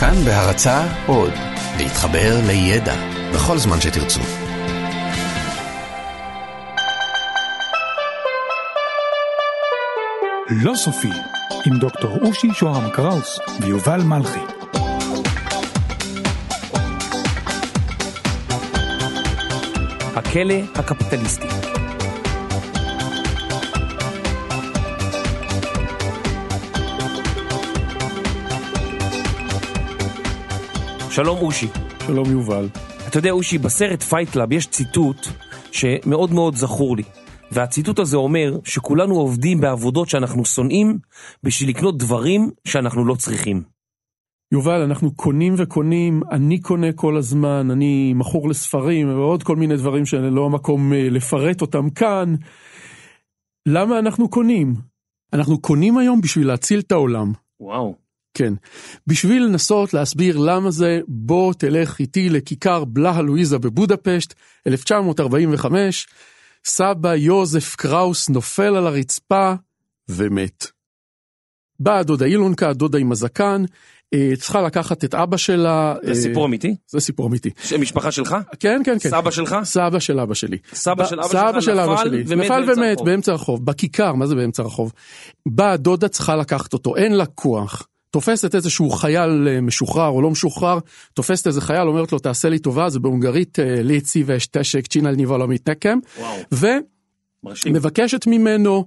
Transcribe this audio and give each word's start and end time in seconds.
כאן 0.00 0.14
בהרצה 0.24 0.84
עוד, 1.06 1.32
להתחבר 1.78 2.40
לידע 2.46 2.94
בכל 3.34 3.58
זמן 3.58 3.80
שתרצו. 3.80 4.20
לא 10.50 10.74
סופי, 10.74 11.10
עם 11.66 11.78
דוקטור 11.78 12.18
אושי 12.22 12.48
שוהם 12.54 12.90
קראוס 12.90 13.38
ויובל 13.60 14.02
מלכי. 14.02 14.40
הכלא 20.16 20.54
הקפיטליסטי. 20.74 21.45
שלום 31.16 31.38
אושי. 31.38 31.66
שלום 32.06 32.30
יובל. 32.30 32.68
אתה 33.08 33.18
יודע 33.18 33.30
אושי, 33.30 33.58
בסרט 33.58 34.02
Fight 34.02 34.30
Club 34.30 34.52
יש 34.52 34.66
ציטוט 34.66 35.16
שמאוד 35.72 36.32
מאוד 36.32 36.54
זכור 36.54 36.96
לי. 36.96 37.02
והציטוט 37.52 37.98
הזה 37.98 38.16
אומר 38.16 38.58
שכולנו 38.64 39.14
עובדים 39.14 39.60
בעבודות 39.60 40.08
שאנחנו 40.08 40.44
שונאים 40.44 40.98
בשביל 41.42 41.70
לקנות 41.70 41.98
דברים 41.98 42.50
שאנחנו 42.66 43.04
לא 43.04 43.14
צריכים. 43.14 43.62
יובל, 44.52 44.80
אנחנו 44.80 45.14
קונים 45.14 45.54
וקונים, 45.58 46.22
אני 46.30 46.60
קונה 46.60 46.92
כל 46.92 47.16
הזמן, 47.16 47.70
אני 47.70 48.12
מכור 48.14 48.48
לספרים 48.48 49.08
ועוד 49.08 49.42
כל 49.42 49.56
מיני 49.56 49.76
דברים 49.76 50.06
שלא 50.06 50.46
המקום 50.46 50.92
אה, 50.92 51.08
לפרט 51.10 51.60
אותם 51.60 51.90
כאן. 51.90 52.34
למה 53.68 53.98
אנחנו 53.98 54.28
קונים? 54.28 54.74
אנחנו 55.32 55.60
קונים 55.60 55.98
היום 55.98 56.20
בשביל 56.20 56.46
להציל 56.46 56.78
את 56.78 56.92
העולם. 56.92 57.32
וואו. 57.60 58.05
כן. 58.36 58.54
בשביל 59.06 59.44
לנסות 59.44 59.94
להסביר 59.94 60.36
למה 60.36 60.70
זה, 60.70 61.00
בוא 61.08 61.52
תלך 61.52 61.98
איתי 61.98 62.28
לכיכר 62.28 62.84
בלה 62.84 63.22
לואיזה 63.22 63.58
בבודפשט, 63.58 64.34
1945, 64.66 66.06
סבא 66.64 67.14
יוזף 67.14 67.74
קראוס 67.74 68.28
נופל 68.28 68.76
על 68.76 68.86
הרצפה 68.86 69.54
ומת. 70.08 70.66
באה 71.80 72.02
דודה 72.02 72.26
אילונקה, 72.26 72.72
דודה 72.72 72.98
עם 72.98 73.12
הזקן, 73.12 73.64
אה, 74.14 74.32
צריכה 74.36 74.62
לקחת 74.62 75.04
את 75.04 75.14
אבא 75.14 75.36
שלה. 75.36 75.94
זה 76.02 76.14
סיפור 76.14 76.46
אמיתי? 76.46 76.74
זה 76.88 77.00
סיפור 77.00 77.28
אמיתי. 77.28 77.50
משפחה 77.78 78.10
שלך? 78.10 78.36
כן, 78.60 78.82
כן, 78.84 78.96
כן. 79.00 79.10
סבא 79.10 79.30
שלך? 79.30 79.56
סבא 79.62 79.98
של 79.98 80.20
אבא 80.20 80.34
שלי. 80.34 80.58
סבא 80.74 81.04
של 81.04 81.20
אבא 81.20 81.28
סבא 81.28 81.60
שלך 81.60 81.62
של 81.62 81.80
אבא 81.80 81.92
נפל 81.92 82.04
שלי. 82.04 82.24
ומת 82.26 82.44
נפל 82.44 82.66
באמצע 82.66 82.80
ומת 82.80 82.88
הרחוב. 82.88 83.06
באמצע 83.06 83.32
הרחוב, 83.32 83.66
בכיכר, 83.66 84.12
מה 84.12 84.26
זה 84.26 84.34
באמצע 84.34 84.62
הרחוב? 84.62 84.92
באה 85.46 85.72
הדודה 85.72 86.08
צריכה 86.08 86.36
לקחת 86.36 86.72
אותו, 86.72 86.96
אין 86.96 87.12
לה 87.12 87.26
כוח. 87.26 87.88
תופסת 88.16 88.54
איזשהו 88.54 88.90
חייל 88.90 89.48
אה, 89.48 89.60
משוחרר 89.60 90.08
או 90.08 90.22
לא 90.22 90.30
משוחרר, 90.30 90.78
תופסת 91.14 91.46
איזה 91.46 91.60
חייל, 91.60 91.88
אומרת 91.88 92.12
לו 92.12 92.18
תעשה 92.18 92.48
לי 92.48 92.58
טובה, 92.58 92.88
זה 92.88 93.00
בהונגרית 93.00 93.58
אה, 93.58 93.82
ליצי 93.82 94.22
ואשתשק 94.26 94.86
צ'ינל 94.86 95.10
ניבו 95.10 95.38
לא 95.38 95.48
מתנקם. 95.48 95.98
ומבקשת 96.52 98.26
ממנו 98.26 98.86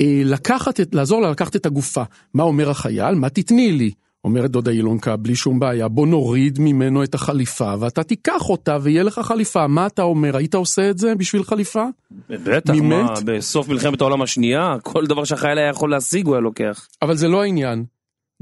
אה, 0.00 0.22
לקחת, 0.24 0.80
את, 0.80 0.94
לעזור 0.94 1.22
לה 1.22 1.30
לקחת 1.30 1.56
את 1.56 1.66
הגופה. 1.66 2.02
מה 2.34 2.42
אומר 2.42 2.70
החייל? 2.70 3.14
מה 3.14 3.28
תתני 3.28 3.72
לי? 3.72 3.90
אומרת 4.24 4.50
דודה 4.50 4.70
אילונקה, 4.70 5.16
בלי 5.16 5.34
שום 5.34 5.58
בעיה, 5.58 5.88
בוא 5.88 6.06
נוריד 6.06 6.58
ממנו 6.60 7.04
את 7.04 7.14
החליפה 7.14 7.74
ואתה 7.80 8.02
תיקח 8.02 8.48
אותה 8.48 8.78
ויהיה 8.82 9.02
לך 9.02 9.18
חליפה. 9.18 9.66
מה 9.66 9.86
אתה 9.86 10.02
אומר? 10.02 10.36
היית 10.36 10.54
עושה 10.54 10.90
את 10.90 10.98
זה 10.98 11.14
בשביל 11.14 11.42
חליפה? 11.42 11.84
בטח, 12.30 12.74
מה, 12.74 12.80
ממת? 12.80 13.22
בסוף 13.24 13.68
מלחמת 13.68 14.00
העולם 14.00 14.22
השנייה, 14.22 14.76
כל 14.82 15.06
דבר 15.06 15.24
שהחייל 15.24 15.58
היה 15.58 15.68
יכול 15.68 15.90
להשיג 15.90 16.26
הוא 16.26 16.34
היה 16.34 16.40
לוקח. 16.40 16.88
אבל 17.02 17.16
זה 17.16 17.28
לא 17.28 17.42
העניין. 17.42 17.84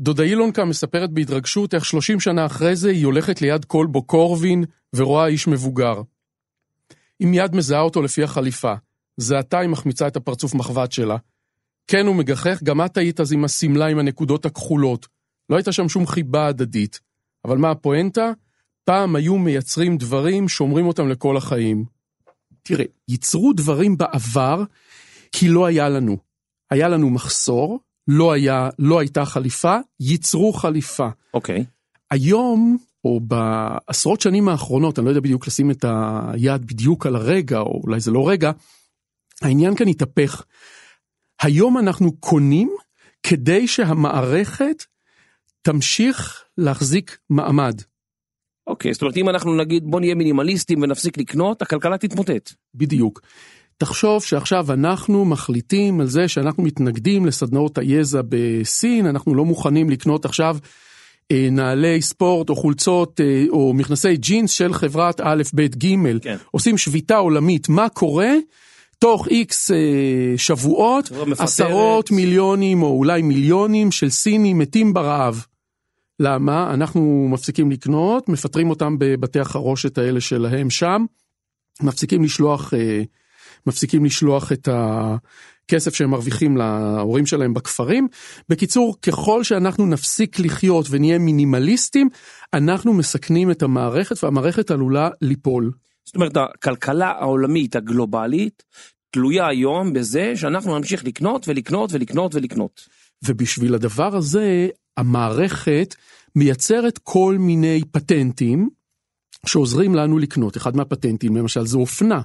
דודה 0.00 0.22
אילונקה 0.22 0.64
מספרת 0.64 1.10
בהתרגשות 1.10 1.74
איך 1.74 1.84
30 1.84 2.20
שנה 2.20 2.46
אחרי 2.46 2.76
זה 2.76 2.90
היא 2.90 3.06
הולכת 3.06 3.42
ליד 3.42 3.64
כלבו 3.64 4.02
קורבין 4.02 4.64
ורואה 4.94 5.26
איש 5.26 5.48
מבוגר. 5.48 6.02
היא 7.20 7.28
מיד 7.28 7.54
מזהה 7.54 7.80
אותו 7.80 8.02
לפי 8.02 8.22
החליפה. 8.22 8.74
זה 9.16 9.38
עתה 9.38 9.58
היא 9.58 9.68
מחמיצה 9.68 10.06
את 10.06 10.16
הפרצוף 10.16 10.54
מחבת 10.54 10.92
שלה. 10.92 11.16
כן, 11.86 12.06
הוא 12.06 12.16
מגחך, 12.16 12.62
גם 12.62 12.84
את 12.84 12.96
היית 12.96 13.20
אז 13.20 13.32
עם 13.32 13.44
השמלה 13.44 13.86
עם 13.86 13.98
הנקודות 13.98 14.46
הכחולות. 14.46 15.06
לא 15.50 15.56
הייתה 15.56 15.72
שם 15.72 15.88
שום 15.88 16.06
חיבה 16.06 16.46
הדדית. 16.46 17.00
אבל 17.44 17.58
מה 17.58 17.70
הפואנטה? 17.70 18.32
פעם 18.84 19.16
היו 19.16 19.38
מייצרים 19.38 19.96
דברים, 19.96 20.48
שומרים 20.48 20.86
אותם 20.86 21.08
לכל 21.08 21.36
החיים. 21.36 21.84
תראה, 22.62 22.84
ייצרו 23.08 23.52
דברים 23.52 23.96
בעבר 23.96 24.62
כי 25.32 25.48
לא 25.48 25.66
היה 25.66 25.88
לנו. 25.88 26.16
היה 26.70 26.88
לנו 26.88 27.10
מחסור, 27.10 27.80
לא, 28.08 28.32
היה, 28.32 28.70
לא 28.78 28.98
הייתה 28.98 29.24
חליפה, 29.24 29.76
ייצרו 30.00 30.52
חליפה. 30.52 31.08
אוקיי. 31.34 31.64
היום, 32.10 32.76
או 33.04 33.20
בעשרות 33.20 34.20
שנים 34.20 34.48
האחרונות, 34.48 34.98
אני 34.98 35.04
לא 35.04 35.10
יודע 35.10 35.20
בדיוק 35.20 35.46
לשים 35.46 35.70
את 35.70 35.84
היד 35.88 36.66
בדיוק 36.66 37.06
על 37.06 37.16
הרגע, 37.16 37.58
או 37.58 37.80
אולי 37.84 38.00
זה 38.00 38.10
לא 38.10 38.28
רגע, 38.28 38.50
העניין 39.42 39.74
כאן 39.74 39.88
התהפך. 39.88 40.44
היום 41.40 41.78
אנחנו 41.78 42.16
קונים 42.16 42.76
כדי 43.22 43.68
שהמערכת 43.68 44.84
תמשיך 45.62 46.44
להחזיק 46.58 47.18
מעמד. 47.30 47.80
אוקיי, 48.66 48.92
זאת 48.92 49.02
אומרת 49.02 49.16
אם 49.16 49.28
אנחנו 49.28 49.56
נגיד 49.56 49.84
בוא 49.86 50.00
נהיה 50.00 50.14
מינימליסטים 50.14 50.82
ונפסיק 50.82 51.18
לקנות, 51.18 51.62
הכלכלה 51.62 51.98
תתמוטט. 51.98 52.52
בדיוק. 52.74 53.20
תחשוב 53.78 54.22
שעכשיו 54.22 54.72
אנחנו 54.72 55.24
מחליטים 55.24 56.00
על 56.00 56.06
זה 56.06 56.28
שאנחנו 56.28 56.62
מתנגדים 56.62 57.26
לסדנאות 57.26 57.78
היזע 57.78 58.20
בסין, 58.28 59.06
אנחנו 59.06 59.34
לא 59.34 59.44
מוכנים 59.44 59.90
לקנות 59.90 60.24
עכשיו 60.24 60.56
אה, 61.32 61.48
נעלי 61.50 62.02
ספורט 62.02 62.50
או 62.50 62.56
חולצות 62.56 63.20
אה, 63.20 63.44
או 63.50 63.74
מכנסי 63.74 64.16
ג'ינס 64.16 64.50
של 64.50 64.72
חברת 64.74 65.20
א', 65.24 65.42
ב', 65.54 65.60
ג', 65.60 66.18
כן. 66.22 66.36
עושים 66.50 66.78
שביתה 66.78 67.16
עולמית, 67.16 67.68
מה 67.68 67.88
קורה? 67.88 68.32
תוך 68.98 69.28
איקס 69.28 69.70
אה, 69.70 69.76
שבועות. 70.36 71.10
עשרות 71.38 72.10
מיליונים 72.10 72.82
או 72.82 72.88
אולי 72.88 73.22
מיליונים 73.22 73.92
של 73.92 74.10
סינים 74.10 74.58
מתים 74.58 74.92
ברעב. 74.92 75.44
למה? 76.20 76.74
אנחנו 76.74 77.28
מפסיקים 77.30 77.70
לקנות, 77.70 78.28
מפטרים 78.28 78.70
אותם 78.70 78.96
בבתי 78.98 79.40
החרושת 79.40 79.98
האלה 79.98 80.20
שלהם 80.20 80.70
שם, 80.70 81.04
מפסיקים 81.82 82.24
לשלוח, 82.24 82.72
מפסיקים 83.66 84.04
לשלוח 84.04 84.52
את 84.52 84.68
הכסף 84.72 85.94
שהם 85.94 86.10
מרוויחים 86.10 86.56
להורים 86.56 87.26
שלהם 87.26 87.54
בכפרים. 87.54 88.08
בקיצור, 88.48 88.96
ככל 89.02 89.44
שאנחנו 89.44 89.86
נפסיק 89.86 90.38
לחיות 90.38 90.86
ונהיה 90.90 91.18
מינימליסטים, 91.18 92.08
אנחנו 92.54 92.94
מסכנים 92.94 93.50
את 93.50 93.62
המערכת 93.62 94.24
והמערכת 94.24 94.70
עלולה 94.70 95.08
ליפול. 95.22 95.72
זאת 96.04 96.14
אומרת 96.14 96.36
הכלכלה 96.36 97.10
העולמית 97.10 97.76
הגלובלית 97.76 98.62
תלויה 99.10 99.48
היום 99.48 99.92
בזה 99.92 100.32
שאנחנו 100.36 100.78
נמשיך 100.78 101.04
לקנות 101.04 101.48
ולקנות 101.48 101.92
ולקנות 101.92 102.34
ולקנות. 102.34 102.80
ובשביל 103.24 103.74
הדבר 103.74 104.16
הזה, 104.16 104.68
המערכת 104.96 105.94
מייצרת 106.36 106.98
כל 107.02 107.36
מיני 107.38 107.80
פטנטים 107.92 108.68
שעוזרים 109.46 109.94
לנו 109.94 110.18
לקנות. 110.18 110.56
אחד 110.56 110.76
מהפטנטים, 110.76 111.36
למשל, 111.36 111.66
זה 111.66 111.78
אופנה. 111.78 112.20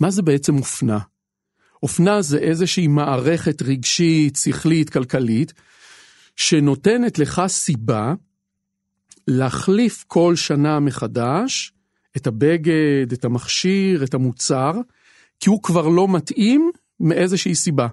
מה 0.00 0.10
זה 0.10 0.22
בעצם 0.22 0.56
אופנה? 0.58 0.98
אופנה 1.82 2.22
זה 2.22 2.38
איזושהי 2.38 2.86
מערכת 2.86 3.62
רגשית, 3.62 4.36
שכלית, 4.36 4.90
כלכלית, 4.90 5.52
שנותנת 6.36 7.18
לך 7.18 7.42
סיבה 7.46 8.14
להחליף 9.28 10.04
כל 10.06 10.36
שנה 10.36 10.80
מחדש 10.80 11.72
את 12.16 12.26
הבגד, 12.26 13.12
את 13.12 13.24
המכשיר, 13.24 14.04
את 14.04 14.14
המוצר, 14.14 14.72
כי 15.40 15.50
הוא 15.50 15.62
כבר 15.62 15.88
לא 15.88 16.08
מתאים 16.08 16.70
מאיזושהי 17.00 17.54
סיבה. 17.54 17.86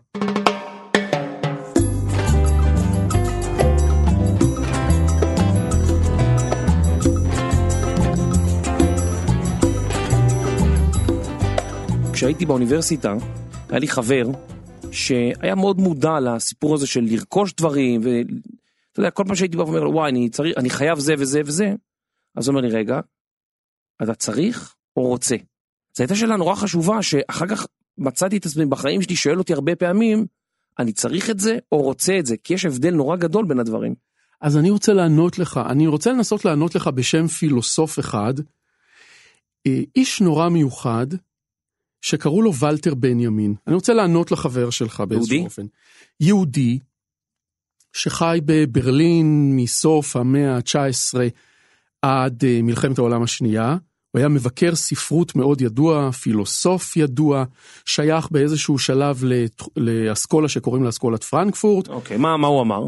כשהייתי 12.21 12.45
באוניברסיטה 12.45 13.13
היה 13.69 13.79
לי 13.79 13.87
חבר 13.87 14.23
שהיה 14.91 15.55
מאוד 15.55 15.77
מודע 15.79 16.19
לסיפור 16.19 16.75
הזה 16.75 16.87
של 16.87 17.01
לרכוש 17.03 17.53
דברים 17.53 18.01
ואתה 18.03 18.99
יודע 18.99 19.11
כל 19.11 19.23
פעם 19.27 19.35
שהייתי 19.35 19.57
בא 19.57 19.61
ואומר 19.61 19.79
לו 19.79 19.91
וואי 19.91 20.11
אני 20.11 20.29
צריך 20.29 20.57
אני 20.57 20.69
חייב 20.69 20.99
זה 20.99 21.13
וזה 21.17 21.41
וזה 21.45 21.73
אז 22.35 22.47
הוא 22.47 22.55
אומר 22.55 22.67
לי 22.67 22.75
רגע 22.75 22.99
אתה 24.03 24.13
צריך 24.13 24.75
או 24.97 25.01
רוצה. 25.01 25.35
זו 25.93 26.03
הייתה 26.03 26.15
שאלה 26.15 26.35
נורא 26.35 26.55
חשובה 26.55 27.01
שאחר 27.01 27.47
כך 27.47 27.67
מצאתי 27.97 28.37
את 28.37 28.45
עצמי 28.45 28.65
בחיים 28.65 29.01
שלי 29.01 29.15
שואל 29.15 29.37
אותי 29.37 29.53
הרבה 29.53 29.75
פעמים 29.75 30.25
אני 30.79 30.93
צריך 30.93 31.29
את 31.29 31.39
זה 31.39 31.57
או 31.71 31.81
רוצה 31.81 32.19
את 32.19 32.25
זה 32.25 32.37
כי 32.37 32.53
יש 32.53 32.65
הבדל 32.65 32.93
נורא 32.93 33.15
גדול 33.15 33.45
בין 33.45 33.59
הדברים. 33.59 33.95
אז 34.41 34.57
אני 34.57 34.69
רוצה 34.69 34.93
לענות 34.93 35.39
לך, 35.39 35.59
אני 35.69 35.87
רוצה 35.87 36.11
לנסות 36.11 36.45
לענות 36.45 36.75
לך 36.75 36.87
בשם 36.87 37.27
פילוסוף 37.27 37.99
אחד, 37.99 38.33
אה, 39.67 39.79
איש 39.95 40.21
נורא 40.21 40.49
מיוחד, 40.49 41.07
שקראו 42.01 42.41
לו 42.41 42.53
ולטר 42.55 42.95
בנימין. 42.95 43.55
אני 43.67 43.75
רוצה 43.75 43.93
לענות 43.93 44.31
לחבר 44.31 44.69
שלך 44.69 45.03
באיזשהו 45.07 45.35
יהודי? 45.35 45.45
אופן. 45.45 45.65
יהודי, 46.19 46.79
שחי 47.93 48.39
בברלין 48.45 49.55
מסוף 49.55 50.15
המאה 50.15 50.55
ה-19 50.55 51.19
עד 52.01 52.43
אה, 52.45 52.59
מלחמת 52.63 52.97
העולם 52.97 53.23
השנייה. 53.23 53.77
הוא 54.11 54.19
היה 54.19 54.27
מבקר 54.27 54.75
ספרות 54.75 55.35
מאוד 55.35 55.61
ידוע, 55.61 56.11
פילוסוף 56.11 56.97
ידוע, 56.97 57.43
שייך 57.85 58.31
באיזשהו 58.31 58.79
שלב 58.79 59.23
לאסכולה 59.77 60.49
שקוראים 60.49 60.83
לה 60.83 60.89
אסכולת 60.89 61.23
פרנקפורט. 61.23 61.87
אוקיי, 61.87 62.17
מה, 62.17 62.37
מה 62.37 62.47
הוא 62.47 62.61
אמר? 62.61 62.87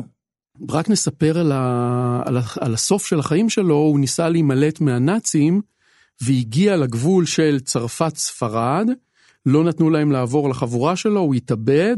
רק 0.69 0.89
נספר 0.89 1.39
על, 1.39 1.51
ה... 1.51 2.21
על, 2.25 2.37
ה... 2.37 2.41
על 2.59 2.73
הסוף 2.73 3.05
של 3.05 3.19
החיים 3.19 3.49
שלו, 3.49 3.75
הוא 3.75 3.99
ניסה 3.99 4.29
להימלט 4.29 4.81
מהנאצים 4.81 5.61
והגיע 6.25 6.77
לגבול 6.77 7.25
של 7.25 7.59
צרפת-ספרד, 7.59 8.87
לא 9.45 9.63
נתנו 9.63 9.89
להם 9.89 10.11
לעבור 10.11 10.49
לחבורה 10.49 10.95
שלו, 10.95 11.19
הוא 11.19 11.35
התאבד, 11.35 11.97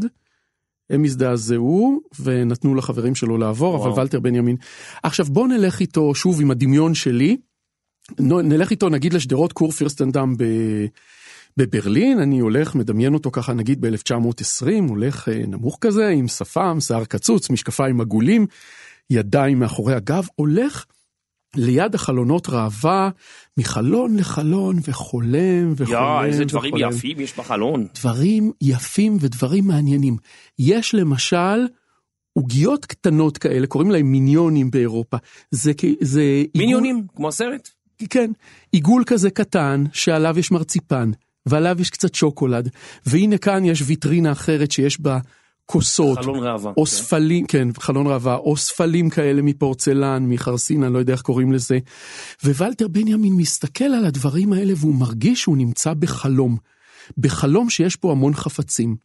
הם 0.89 1.03
הזדעזעו 1.03 1.99
ונתנו 2.19 2.75
לחברים 2.75 3.15
שלו 3.15 3.37
לעבור, 3.37 3.75
וואו. 3.75 3.93
אבל 3.93 4.01
ולטר 4.01 4.19
בנימין. 4.19 4.55
עכשיו 5.03 5.25
בוא 5.25 5.47
נלך 5.47 5.79
איתו 5.79 6.15
שוב 6.15 6.41
עם 6.41 6.51
הדמיון 6.51 6.93
שלי, 6.93 7.37
נלך 8.19 8.71
איתו 8.71 8.89
נגיד 8.89 9.13
לשדרות 9.13 9.53
קורפירסטנדם 9.53 10.33
ב... 10.37 10.43
בברלין, 11.57 12.19
אני 12.19 12.39
הולך, 12.39 12.75
מדמיין 12.75 13.13
אותו 13.13 13.31
ככה 13.31 13.53
נגיד 13.53 13.81
ב-1920, 13.81 14.67
הולך 14.89 15.29
אה, 15.29 15.43
נמוך 15.47 15.77
כזה, 15.81 16.07
עם 16.07 16.27
שפם, 16.27 16.77
שיער 16.79 17.05
קצוץ, 17.05 17.49
משקפיים 17.49 18.01
עגולים, 18.01 18.47
ידיים 19.09 19.59
מאחורי 19.59 19.93
הגב, 19.93 20.27
הולך 20.35 20.85
ליד 21.55 21.95
החלונות 21.95 22.49
ראווה, 22.49 23.09
מחלון 23.57 24.17
לחלון, 24.17 24.79
וחולם 24.87 25.73
וחולם 25.77 26.23
יא, 26.23 26.27
איזה 26.27 26.45
דברים 26.45 26.73
וחולם. 26.73 26.89
יפים 26.91 27.19
יש 27.19 27.33
בחלון. 27.37 27.87
דברים 27.95 28.51
יפים 28.61 29.17
ודברים 29.21 29.67
מעניינים. 29.67 30.17
יש 30.59 30.95
למשל 30.95 31.65
עוגיות 32.33 32.85
קטנות 32.85 33.37
כאלה, 33.37 33.67
קוראים 33.67 33.91
להם 33.91 34.11
מיניונים 34.11 34.71
באירופה. 34.71 35.17
זה, 35.51 35.71
זה 36.01 36.21
עיגול- 36.21 36.49
מיניונים, 36.61 37.03
כמו 37.15 37.27
הסרט. 37.27 37.69
כן, 38.09 38.31
עיגול 38.71 39.03
כזה 39.07 39.29
קטן 39.29 39.83
שעליו 39.93 40.39
יש 40.39 40.51
מרציפן 40.51 41.11
ועליו 41.45 41.81
יש 41.81 41.89
קצת 41.89 42.15
שוקולד 42.15 42.69
והנה 43.05 43.37
כאן 43.37 43.65
יש 43.65 43.83
ויטרינה 43.85 44.31
אחרת 44.31 44.71
שיש 44.71 45.01
בה 45.01 45.19
כוסות 45.65 46.19
חלון 46.19 46.39
ראווה. 46.39 46.71
או 46.77 46.85
כן. 46.85 46.91
ספלים, 46.91 47.45
כן, 47.45 47.67
חלון 47.79 48.07
ראווה, 48.07 48.35
או 48.35 48.57
ספלים 48.57 49.09
כאלה 49.09 49.41
מפורצלן, 49.41 50.25
מחרסין, 50.25 50.83
אני 50.83 50.93
לא 50.93 50.99
יודע 50.99 51.13
איך 51.13 51.21
קוראים 51.21 51.51
לזה. 51.51 51.79
ווולטר 52.43 52.87
בנימין 52.87 53.33
מסתכל 53.33 53.83
על 53.83 54.05
הדברים 54.05 54.53
האלה 54.53 54.73
והוא 54.77 54.95
מרגיש 54.95 55.41
שהוא 55.41 55.57
נמצא 55.57 55.93
בחלום. 55.93 56.57
בחלום 57.17 57.69
שיש 57.69 58.01
בו 58.01 58.11
המון 58.11 58.33
חפצים. 58.33 58.95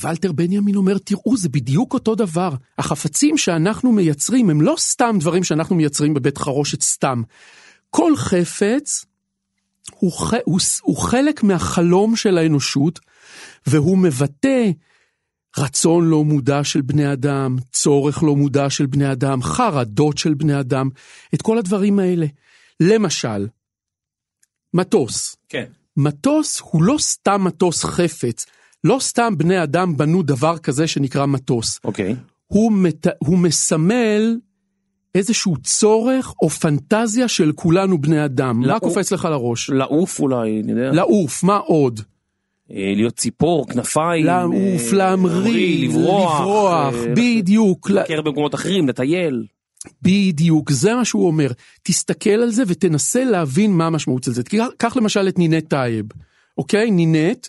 ולטר 0.00 0.32
בנימין 0.32 0.76
אומר, 0.76 0.98
תראו, 0.98 1.36
זה 1.36 1.48
בדיוק 1.48 1.94
אותו 1.94 2.14
דבר. 2.14 2.54
החפצים 2.78 3.38
שאנחנו 3.38 3.92
מייצרים 3.92 4.50
הם 4.50 4.60
לא 4.60 4.74
סתם 4.78 5.16
דברים 5.20 5.44
שאנחנו 5.44 5.76
מייצרים 5.76 6.14
בבית 6.14 6.38
חרושת 6.38 6.82
סתם. 6.82 7.22
כל 7.90 8.16
חפץ 8.16 9.04
הוא, 9.94 10.12
ח... 10.12 10.34
הוא... 10.44 10.60
הוא 10.82 10.96
חלק 10.96 11.42
מהחלום 11.42 12.16
של 12.16 12.38
האנושות, 12.38 13.00
והוא 13.66 13.98
מבטא 13.98 14.70
רצון 15.58 16.04
לא 16.08 16.24
מודע 16.24 16.64
של 16.64 16.80
בני 16.80 17.12
אדם, 17.12 17.56
צורך 17.72 18.22
לא 18.22 18.36
מודע 18.36 18.70
של 18.70 18.86
בני 18.86 19.12
אדם, 19.12 19.42
חרדות 19.42 20.18
של 20.18 20.34
בני 20.34 20.60
אדם, 20.60 20.88
את 21.34 21.42
כל 21.42 21.58
הדברים 21.58 21.98
האלה. 21.98 22.26
למשל, 22.80 23.46
מטוס. 24.74 25.36
כן. 25.48 25.64
מטוס 25.96 26.60
הוא 26.64 26.82
לא 26.82 26.96
סתם 26.98 27.44
מטוס 27.44 27.84
חפץ, 27.84 28.46
לא 28.84 28.98
סתם 29.00 29.38
בני 29.38 29.62
אדם 29.62 29.96
בנו 29.96 30.22
דבר 30.22 30.58
כזה 30.58 30.86
שנקרא 30.86 31.26
מטוס. 31.26 31.80
אוקיי. 31.84 32.16
הוא, 32.46 32.72
מת... 32.72 33.06
הוא 33.18 33.38
מסמל 33.38 34.36
איזשהו 35.14 35.56
צורך 35.62 36.34
או 36.42 36.50
פנטזיה 36.50 37.28
של 37.28 37.52
כולנו 37.54 38.00
בני 38.00 38.24
אדם. 38.24 38.60
מה 38.60 38.66
לעוף- 38.66 38.80
קופץ 38.80 39.12
לך 39.12 39.24
לראש? 39.24 39.70
לעוף 39.70 40.20
אולי, 40.20 40.60
אני 40.60 40.72
יודע. 40.72 40.90
לעוף, 40.92 41.42
מה 41.42 41.56
עוד? 41.56 42.00
אה, 42.70 42.92
להיות 42.96 43.16
ציפור, 43.16 43.68
כנפיים. 43.68 44.26
לעוף, 44.26 44.92
אה, 44.92 44.98
להמריא, 44.98 45.88
לברוח. 45.88 46.40
לברוח, 46.40 46.94
אה, 46.94 47.14
בדיוק, 47.14 47.90
לבקר 47.90 48.22
במקומות 48.22 48.54
אחרים, 48.54 48.88
לטייל. 48.88 49.46
בדיוק, 50.02 50.70
זה 50.70 50.94
מה 50.94 51.04
שהוא 51.04 51.26
אומר. 51.26 51.50
תסתכל 51.82 52.30
על 52.30 52.50
זה 52.50 52.62
ותנסה 52.66 53.24
להבין 53.24 53.72
מה 53.72 53.86
המשמעות 53.86 54.22
של 54.22 54.32
זה. 54.32 54.42
קח 54.76 54.96
למשל 54.96 55.28
את 55.28 55.38
נינט 55.38 55.68
טייב, 55.68 56.06
אוקיי? 56.58 56.90
נינט 56.90 57.48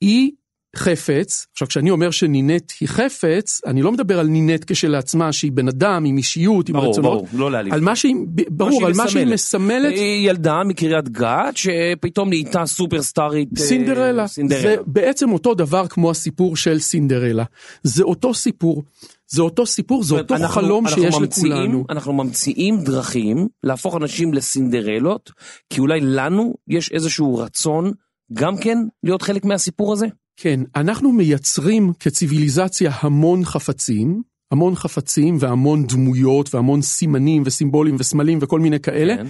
היא 0.00 0.30
חפץ. 0.76 1.46
עכשיו, 1.52 1.68
כשאני 1.68 1.90
אומר 1.90 2.10
שנינט 2.10 2.72
היא 2.80 2.88
חפץ, 2.88 3.60
אני 3.66 3.82
לא 3.82 3.92
מדבר 3.92 4.18
על 4.20 4.26
נינט 4.26 4.64
כשלעצמה, 4.64 5.32
שהיא 5.32 5.52
בן 5.52 5.68
אדם 5.68 6.04
עם 6.04 6.16
אישיות, 6.16 6.68
עם 6.68 6.74
ברור, 6.76 6.90
רצונות. 6.90 7.12
ברור, 7.12 7.26
לא 7.32 7.50
להעליב. 7.50 7.72
על 7.74 7.80
מה 7.80 7.96
שהיא, 7.96 8.14
ברור, 8.50 8.86
על 8.86 8.92
מה 8.96 9.08
שהיא 9.08 9.26
מסמלת. 9.26 9.92
היא 9.92 10.30
ילדה 10.30 10.62
מקריית 10.64 11.08
גת 11.08 11.56
שפתאום 11.56 12.28
נהייתה 12.28 12.66
סופרסטארית. 12.66 13.48
אה, 13.58 13.62
סינדרלה. 13.64 14.26
סינדרלה. 14.26 14.62
זה 14.62 14.76
בעצם 14.86 15.32
אותו 15.32 15.54
דבר 15.54 15.86
כמו 15.86 16.10
הסיפור 16.10 16.56
של 16.56 16.78
סינדרלה. 16.78 17.44
זה 17.82 18.02
אותו 18.02 18.34
סיפור. 18.34 18.82
זה 19.28 19.42
אותו 19.42 19.66
סיפור, 19.66 20.02
זה 20.04 20.14
אותו 20.14 20.34
אנחנו- 20.34 20.48
חלום 20.62 20.86
אנחנו 20.86 21.02
שיש 21.02 21.14
ממציאים- 21.14 21.52
לכולנו. 21.52 21.84
אנחנו 21.90 22.12
ממציאים 22.12 22.80
דרכים 22.84 23.48
להפוך 23.64 23.96
אנשים 23.96 24.34
לסינדרלות, 24.34 25.30
כי 25.70 25.80
אולי 25.80 26.00
לנו 26.00 26.54
יש 26.68 26.92
איזשהו 26.92 27.38
רצון 27.38 27.92
גם 28.32 28.56
כן 28.56 28.78
להיות 29.04 29.22
חלק 29.22 29.44
מהסיפור 29.44 29.92
הזה? 29.92 30.06
כן, 30.36 30.60
אנחנו 30.76 31.12
מייצרים 31.12 31.92
כציוויליזציה 32.00 32.92
המון 33.00 33.44
חפצים, 33.44 34.22
המון 34.50 34.74
חפצים 34.74 35.36
והמון 35.40 35.86
דמויות 35.86 36.54
והמון 36.54 36.82
סימנים 36.82 37.42
וסימבולים 37.46 37.96
וסמלים 37.98 38.38
וכל 38.42 38.60
מיני 38.60 38.80
כאלה, 38.80 39.16
כן. 39.16 39.26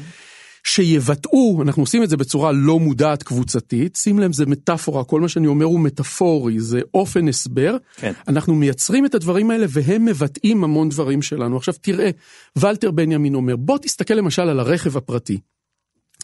שיבטאו, 0.64 1.62
אנחנו 1.62 1.82
עושים 1.82 2.02
את 2.02 2.10
זה 2.10 2.16
בצורה 2.16 2.52
לא 2.52 2.78
מודעת 2.78 3.22
קבוצתית, 3.22 3.96
שים 3.96 4.18
לב 4.18 4.32
זה 4.32 4.46
מטאפורה, 4.46 5.04
כל 5.04 5.20
מה 5.20 5.28
שאני 5.28 5.46
אומר 5.46 5.64
הוא 5.66 5.80
מטאפורי, 5.80 6.60
זה 6.60 6.80
אופן 6.94 7.28
הסבר, 7.28 7.76
כן. 7.96 8.12
אנחנו 8.28 8.54
מייצרים 8.54 9.06
את 9.06 9.14
הדברים 9.14 9.50
האלה 9.50 9.66
והם 9.68 10.04
מבטאים 10.04 10.64
המון 10.64 10.88
דברים 10.88 11.22
שלנו. 11.22 11.56
עכשיו 11.56 11.74
תראה, 11.80 12.10
ולטר 12.56 12.90
בנימין 12.90 13.34
אומר, 13.34 13.56
בוא 13.56 13.78
תסתכל 13.78 14.14
למשל 14.14 14.42
על 14.42 14.60
הרכב 14.60 14.96
הפרטי. 14.96 15.38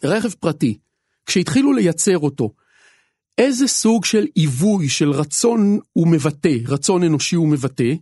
רכב 0.05 0.31
פרטי, 0.41 0.79
כשהתחילו 1.27 1.73
לייצר 1.73 2.19
אותו, 2.19 2.51
איזה 3.39 3.69
סוג 3.69 4.05
של 4.05 4.27
עיווי, 4.35 4.89
של 4.89 5.11
רצון 5.11 5.79
הוא 5.93 6.09
מבטא, 6.09 6.57
רצון 6.69 7.03
אנושי 7.03 7.37
הוא 7.37 7.49
מבטא, 7.49 7.93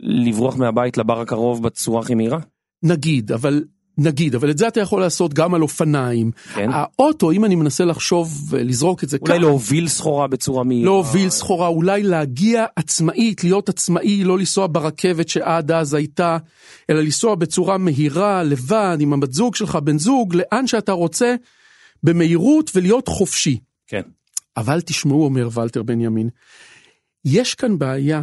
לברוח 0.00 0.56
מהבית 0.56 0.98
לבר 0.98 1.20
הקרוב 1.20 1.62
בצורה 1.62 2.00
הכי 2.00 2.14
מהירה? 2.14 2.38
נגיד, 2.82 3.32
אבל 3.32 3.64
נגיד, 3.98 4.34
אבל 4.34 4.50
את 4.50 4.58
זה 4.58 4.68
אתה 4.68 4.80
יכול 4.80 5.00
לעשות 5.00 5.34
גם 5.34 5.54
על 5.54 5.62
אופניים. 5.62 6.30
כן. 6.54 6.70
האוטו, 6.72 7.30
אם 7.30 7.44
אני 7.44 7.54
מנסה 7.54 7.84
לחשוב 7.84 8.48
ולזרוק 8.50 9.04
את 9.04 9.08
זה 9.08 9.16
אולי 9.20 9.32
כאן, 9.32 9.40
להוביל 9.40 9.88
סחורה 9.88 10.26
בצורה 10.26 10.64
מהירה. 10.64 10.84
להוביל 10.84 11.30
סחורה, 11.30 11.68
אולי 11.68 12.02
להגיע 12.02 12.64
עצמאית, 12.76 13.44
להיות 13.44 13.68
עצמאי, 13.68 14.24
לא 14.24 14.38
לנסוע 14.38 14.66
ברכבת 14.66 15.28
שעד 15.28 15.70
אז 15.70 15.94
הייתה, 15.94 16.38
אלא 16.90 17.00
לנסוע 17.00 17.34
בצורה 17.34 17.78
מהירה, 17.78 18.42
לבד, 18.42 18.98
עם 19.00 19.12
הבת 19.12 19.32
זוג 19.32 19.54
שלך, 19.54 19.76
בן 19.76 19.98
זוג, 19.98 20.34
לאן 20.34 20.66
שאתה 20.66 20.92
רוצה, 20.92 21.34
במהירות 22.02 22.70
ולהיות 22.74 23.08
חופשי. 23.08 23.58
כן. 23.86 24.02
אבל 24.56 24.80
תשמעו, 24.80 25.24
אומר 25.24 25.48
ולטר 25.54 25.82
בנימין, 25.82 26.28
יש 27.24 27.54
כאן 27.54 27.78
בעיה. 27.78 28.22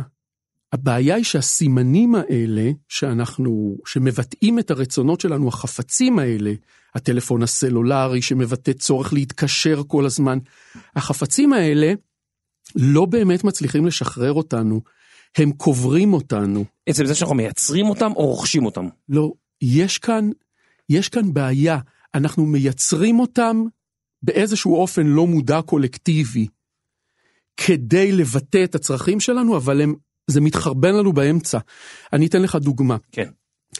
הבעיה 0.74 1.16
היא 1.16 1.24
שהסימנים 1.24 2.16
האלה, 2.16 2.72
שאנחנו, 2.88 3.78
שמבטאים 3.86 4.60
את 4.60 4.72
הרצונות 4.72 5.22
שלנו, 5.22 5.48
החפצים 5.48 6.20
האלה, 6.20 6.54
הטלפון 6.96 7.44
הסלולרי 7.44 8.22
שמבטא 8.22 8.74
צורך 8.74 9.14
להתקשר 9.14 9.82
כל 9.88 10.06
הזמן, 10.06 10.38
החפצים 10.96 11.54
האלה 11.54 11.94
לא 12.76 13.06
באמת 13.06 13.44
מצליחים 13.44 13.86
לשחרר 13.86 14.34
אותנו, 14.34 14.82
הם 15.38 15.52
קוברים 15.52 16.14
אותנו. 16.14 16.66
עצם 16.90 17.06
זה 17.06 17.16
שאנחנו 17.16 17.36
מייצרים 17.36 17.86
אותם 17.86 18.12
או 18.16 18.28
רוכשים 18.28 18.66
אותם. 18.66 18.88
לא, 19.10 19.32
יש 19.62 19.98
כאן, 19.98 20.30
יש 20.90 21.10
כאן 21.10 21.34
בעיה, 21.34 21.80
אנחנו 22.16 22.46
מייצרים 22.46 23.20
אותם 23.20 23.64
באיזשהו 24.24 24.76
אופן 24.76 25.08
לא 25.08 25.28
מודע 25.28 25.62
קולקטיבי, 25.62 26.48
כדי 27.58 28.12
לבטא 28.12 28.64
את 28.64 28.76
הצרכים 28.76 29.20
שלנו, 29.20 29.58
אבל 29.58 29.82
הם, 29.82 29.96
זה 30.28 30.42
מתחרבן 30.42 30.96
לנו 30.96 31.14
באמצע. 31.14 31.60
אני 32.14 32.28
אתן 32.28 32.42
לך 32.42 32.56
דוגמה. 32.56 32.98
כן. 33.12 33.30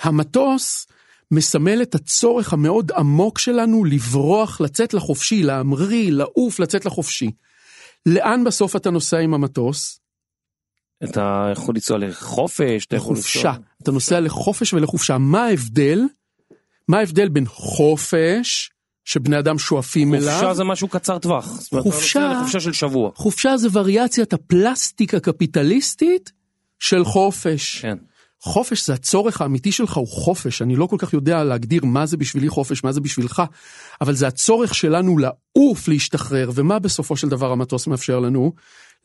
המטוס 0.02 0.88
מסמל 1.32 1.82
את 1.82 1.96
הצורך 1.96 2.54
המאוד 2.54 2.92
עמוק 2.92 3.40
שלנו 3.40 3.84
לברוח, 3.84 4.62
לצאת 4.62 4.94
לחופשי, 4.94 5.44
להמריא, 5.44 6.12
לעוף, 6.12 6.60
לצאת 6.60 6.86
לחופשי. 6.86 7.32
לאן 8.06 8.44
בסוף 8.44 8.76
אתה 8.76 8.90
נוסע 8.90 9.18
עם 9.18 9.34
המטוס? 9.34 10.00
אתה 11.04 11.50
יכול 11.52 11.76
לנסוע 11.76 11.98
לחופש, 11.98 12.86
אתה 12.86 12.96
יכול 12.96 13.14
לחופשה. 13.14 13.50
לנסוע... 13.50 13.64
אתה 13.84 13.92
נוסע 13.92 14.20
לחופש 14.20 14.74
ולחופשה. 14.74 15.18
מה 15.18 15.46
ההבדל? 15.46 16.00
מה 16.88 16.98
ההבדל 16.98 17.30
בין 17.30 17.46
חופש, 17.46 18.72
שבני 19.06 19.40
אדם 19.40 19.60
שואפים 19.60 20.14
אליו, 20.14 20.32
חופשה 20.34 20.54
זה 20.54 20.64
משהו 20.64 20.88
קצר 20.88 21.18
טווח. 21.20 21.46
חופשה- 21.82 22.20
נוסע 22.20 22.34
לחופשה 22.34 22.60
של 22.60 22.74
שבוע. 22.74 23.12
חופשה 23.16 23.58
זה 23.58 23.68
וריאציית 23.74 24.34
הפלסטיק 24.34 25.14
הקפיטליסטית 25.14 26.32
של 26.80 27.06
חופש. 27.06 27.80
כן. 27.82 27.98
חופש 28.42 28.86
זה 28.88 28.94
הצורך 28.94 29.42
האמיתי 29.42 29.72
שלך, 29.72 29.98
הוא 29.98 30.08
חופש. 30.08 30.62
אני 30.62 30.76
לא 30.76 30.86
כל 30.86 30.96
כך 31.00 31.14
יודע 31.14 31.44
להגדיר 31.44 31.86
מה 31.86 32.06
זה 32.06 32.18
בשבילי 32.18 32.50
חופש, 32.50 32.84
מה 32.84 32.92
זה 32.92 33.02
בשבילך, 33.02 33.42
אבל 34.02 34.14
זה 34.14 34.28
הצורך 34.28 34.76
שלנו 34.76 35.18
לעוף, 35.18 35.88
להשתחרר, 35.88 36.52
ומה 36.56 36.80
בסופו 36.80 37.18
של 37.18 37.30
דבר 37.30 37.52
המטוס 37.52 37.88
מאפשר 37.88 38.20
לנו? 38.20 38.54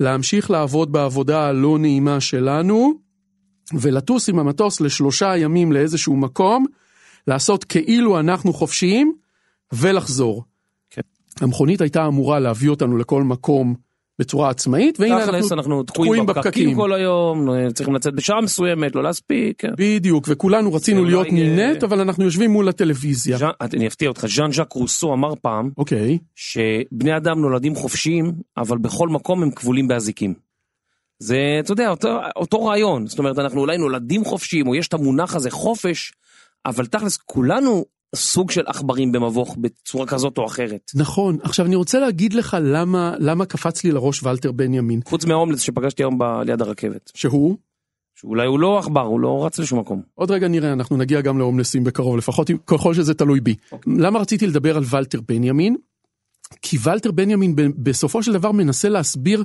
להמשיך 0.01 0.51
לעבוד 0.51 0.93
בעבודה 0.93 1.47
הלא 1.47 1.79
נעימה 1.79 2.21
שלנו, 2.21 2.95
ולטוס 3.81 4.29
עם 4.29 4.39
המטוס 4.39 4.81
לשלושה 4.81 5.37
ימים 5.37 5.73
לאיזשהו 5.73 6.17
מקום, 6.17 6.65
לעשות 7.27 7.65
כאילו 7.65 8.21
אנחנו 8.21 8.53
חופשיים, 8.53 9.13
ולחזור. 9.73 10.45
כן. 10.91 11.03
המכונית 11.41 11.81
הייתה 11.81 12.07
אמורה 12.07 12.39
להביא 12.39 12.71
אותנו 12.71 12.97
לכל 12.97 13.23
מקום 13.23 13.75
בצורה 14.19 14.51
עצמאית, 14.51 15.01
והנה 15.01 15.27
תכלס 15.27 15.53
אנחנו 15.53 15.83
תקועים 15.83 16.27
בפקקים 16.27 16.75
כל 16.75 16.93
היום, 16.93 17.49
צריכים 17.75 17.95
לצאת 17.95 18.15
בשעה 18.15 18.41
מסוימת, 18.41 18.95
לא 18.95 19.03
להספיק. 19.03 19.61
כן. 19.61 19.69
בדיוק, 19.79 20.25
וכולנו 20.29 20.75
רצינו 20.75 21.05
להיות 21.05 21.27
אולי, 21.27 21.43
אה, 21.43 21.57
נינט, 21.57 21.85
אבל 21.85 22.01
אנחנו 22.01 22.25
יושבים 22.25 22.51
מול 22.51 22.69
הטלוויזיה. 22.69 23.39
ז'אן- 23.39 23.51
אני 23.61 23.87
אפתיע 23.87 24.09
אותך, 24.09 24.27
ז'אן 24.27 24.53
ז'אק 24.53 24.73
רוסו 24.73 25.13
אמר 25.13 25.35
פעם 25.43 25.71
אוקיי, 25.77 26.19
שבני 26.35 27.17
אדם 27.17 27.41
נולדים 27.41 27.75
חופשיים, 27.75 28.33
אבל 28.57 28.79
בכל 28.79 29.09
מקום 29.09 29.43
הם 29.43 29.51
כבולים 29.51 29.89
באזיקים. 29.89 30.35
זה, 31.19 31.37
אתה 31.61 31.73
יודע, 31.73 31.91
אותו, 31.91 32.09
אותו 32.37 32.65
רעיון, 32.65 33.07
זאת 33.07 33.19
אומרת, 33.19 33.39
אנחנו 33.39 33.61
אולי 33.61 33.79
נולדים 33.79 34.25
חופשיים, 34.25 34.67
או 34.69 34.75
יש 34.75 34.89
את 34.89 34.95
המונח 34.95 35.35
הזה 35.37 35.51
חופש, 35.51 36.13
אבל 36.67 36.87
תכלס 36.87 37.17
כולנו 37.17 37.85
סוג 38.17 38.51
של 38.51 38.63
עכברים 38.67 39.13
במבוך 39.13 39.57
בצורה 39.61 40.07
כזאת 40.07 40.39
או 40.39 40.47
אחרת. 40.47 40.91
נכון. 40.95 41.39
עכשיו 41.43 41.67
אני 41.67 41.77
רוצה 41.77 41.99
להגיד 41.99 42.35
לך 42.35 42.57
למה, 42.63 43.15
למה 43.19 43.47
קפץ 43.47 43.85
לי 43.85 43.93
לראש 43.93 44.23
ולטר 44.23 44.53
בנימין, 44.53 45.01
חוץ 45.05 45.25
מההומלס 45.25 45.61
שפגשתי 45.61 46.03
היום 46.03 46.19
ב- 46.19 46.41
ליד 46.45 46.63
הרכבת, 46.63 47.11
שהוא, 47.15 47.57
שאולי 48.15 48.47
הוא 48.47 48.59
לא 48.59 48.79
עכבר, 48.79 49.01
הוא 49.01 49.21
לא 49.21 49.47
רץ 49.47 49.59
לשום 49.59 49.79
מקום. 49.79 50.03
עוד 50.15 50.31
רגע 50.31 50.49
נראה, 50.49 50.73
אנחנו 50.73 50.97
נגיע 50.97 51.21
גם 51.21 51.39
להומלסים 51.39 51.85
בקרוב, 51.85 52.17
לפחות 52.17 52.51
ככל 52.67 52.95
שזה 52.95 53.15
תלוי 53.15 53.41
בי. 53.41 53.55
אוקיי. 53.73 53.93
למה 53.99 54.19
רציתי 54.19 54.47
לדבר 54.47 54.77
על 54.77 54.85
ולטר 54.91 55.21
בנימין? 55.29 55.77
כי 56.63 56.77
ולטר 56.83 57.11
בנימין 57.11 57.55
בסופו 57.57 58.23
של 58.23 58.33
דבר 58.33 58.53
מנסה 58.53 58.89
להסביר 58.89 59.45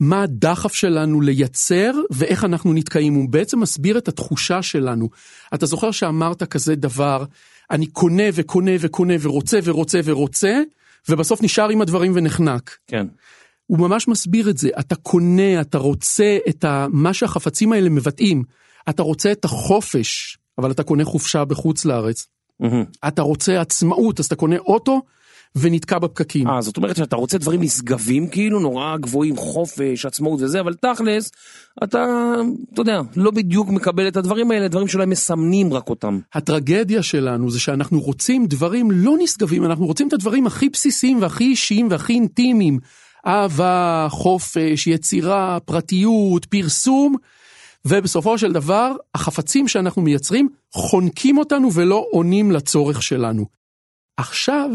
מה 0.00 0.22
הדחף 0.22 0.74
שלנו 0.74 1.20
לייצר 1.20 1.92
ואיך 2.10 2.44
אנחנו 2.44 2.72
נתקעים. 2.72 3.14
הוא 3.14 3.28
בעצם 3.28 3.60
מסביר 3.60 3.98
את 3.98 4.08
התחושה 4.08 4.62
שלנו. 4.62 5.08
אתה 5.54 5.66
זוכר 5.66 5.90
שאמרת 5.90 6.42
כזה 6.42 6.74
דבר, 6.74 7.24
אני 7.70 7.86
קונה 7.86 8.22
וקונה 8.32 8.72
וקונה 8.80 9.14
ורוצה 9.20 9.58
ורוצה 9.64 10.00
ורוצה, 10.04 10.60
ובסוף 11.08 11.42
נשאר 11.42 11.68
עם 11.68 11.80
הדברים 11.80 12.12
ונחנק. 12.14 12.76
כן. 12.86 13.06
הוא 13.66 13.78
ממש 13.78 14.08
מסביר 14.08 14.50
את 14.50 14.58
זה, 14.58 14.68
אתה 14.80 14.94
קונה, 14.94 15.60
אתה 15.60 15.78
רוצה 15.78 16.38
את 16.48 16.64
ה... 16.64 16.86
מה 16.92 17.14
שהחפצים 17.14 17.72
האלה 17.72 17.88
מבטאים. 17.88 18.42
אתה 18.88 19.02
רוצה 19.02 19.32
את 19.32 19.44
החופש, 19.44 20.38
אבל 20.58 20.70
אתה 20.70 20.82
קונה 20.82 21.04
חופשה 21.04 21.44
בחוץ 21.44 21.84
לארץ. 21.84 22.26
מהמם. 22.60 22.84
אתה 23.08 23.22
רוצה 23.22 23.60
עצמאות, 23.60 24.20
אז 24.20 24.26
אתה 24.26 24.36
קונה 24.36 24.58
אוטו 24.58 25.02
ונתקע 25.56 25.98
בפקקים. 25.98 26.48
אה, 26.48 26.60
זאת 26.60 26.76
אומרת 26.76 26.96
שאתה 26.96 27.16
רוצה 27.16 27.38
דברים 27.38 27.62
נשגבים 27.62 28.28
כאילו, 28.28 28.60
נורא 28.60 28.96
גבוהים, 28.96 29.36
חופש, 29.36 30.06
עצמאות 30.06 30.40
וזה, 30.42 30.60
אבל 30.60 30.74
תכלס, 30.74 31.30
אתה, 31.84 32.34
אתה 32.72 32.80
יודע, 32.80 33.00
לא 33.16 33.30
בדיוק 33.30 33.68
מקבל 33.68 34.08
את 34.08 34.16
הדברים 34.16 34.50
האלה, 34.50 34.68
דברים 34.68 34.88
שאולי 34.88 35.06
מסמנים 35.06 35.74
רק 35.74 35.88
אותם. 35.88 36.18
הטרגדיה 36.34 37.02
שלנו 37.02 37.50
זה 37.50 37.60
שאנחנו 37.60 38.00
רוצים 38.00 38.46
דברים 38.46 38.90
לא 38.90 39.14
נשגבים, 39.18 39.64
אנחנו 39.64 39.86
רוצים 39.86 40.08
את 40.08 40.12
הדברים 40.12 40.46
הכי 40.46 40.68
בסיסיים 40.68 41.22
והכי 41.22 41.44
אישיים 41.44 41.88
והכי 41.90 42.12
אינטימיים. 42.12 42.78
אהבה, 43.26 44.06
חופש, 44.10 44.86
יצירה, 44.86 45.58
פרטיות, 45.64 46.44
פרסום, 46.44 47.16
ובסופו 47.84 48.38
של 48.38 48.52
דבר, 48.52 48.92
החפצים 49.14 49.68
שאנחנו 49.68 50.02
מייצרים 50.02 50.48
חונקים 50.72 51.38
אותנו 51.38 51.72
ולא 51.72 52.06
עונים 52.10 52.50
לצורך 52.50 53.02
שלנו. 53.02 53.46
עכשיו, 54.16 54.70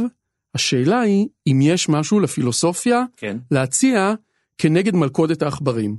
השאלה 0.55 0.99
היא 1.01 1.27
אם 1.47 1.59
יש 1.61 1.89
משהו 1.89 2.19
לפילוסופיה 2.19 3.03
כן. 3.17 3.37
להציע 3.51 4.13
כנגד 4.57 4.95
מלכודת 4.95 5.41
העכברים. 5.41 5.95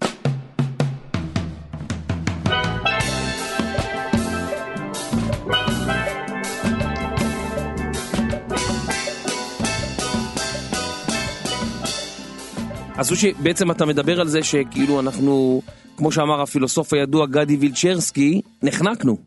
אז 12.97 13.09
סושי, 13.09 13.33
בעצם 13.43 13.71
אתה 13.71 13.87
מדבר 13.87 14.21
על 14.21 14.29
זה 14.29 14.43
שכאילו 14.43 15.01
אנחנו, 15.01 15.63
כמו 15.97 16.13
שאמר 16.13 16.43
הפילוסוף 16.43 16.93
הידוע 16.93 17.27
גדי 17.27 17.57
וילצ'רסקי, 17.57 18.41
נחנקנו. 18.63 19.19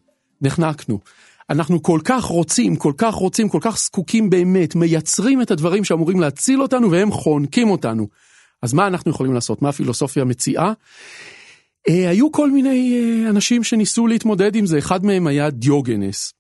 נחנקנו. 0.42 1.00
אנחנו 1.50 1.84
כל 1.84 2.00
כך 2.03 2.24
רוצים, 2.24 2.75
כל 2.75 2.94
כך 2.98 3.13
רוצים, 3.13 3.50
כל 3.50 3.60
כך 3.62 3.77
זקוקים 3.77 4.29
באמת, 4.29 4.75
מייצרים 4.75 5.41
את 5.41 5.51
הדברים 5.51 5.84
שאמורים 5.84 6.20
להציל 6.20 6.62
אותנו 6.62 6.91
והם 6.91 7.12
חונקים 7.12 7.70
אותנו. 7.70 8.08
אז 8.62 8.74
מה 8.74 8.88
אנחנו 8.88 9.12
יכולים 9.12 9.34
לעשות? 9.34 9.62
מה 9.62 9.70
הפילוסופיה 9.70 10.25
מציעה? 10.25 10.74
אה, 11.89 12.10
היו 12.10 12.32
כל 12.32 12.51
מיני 12.51 13.00
אה, 13.00 13.29
אנשים 13.29 13.63
שניסו 13.63 14.08
להתמודד 14.08 14.56
עם 14.56 14.65
זה, 14.65 14.77
אחד 14.77 15.06
מהם 15.06 15.27
היה 15.27 15.50
דיוגנס, 15.50 16.34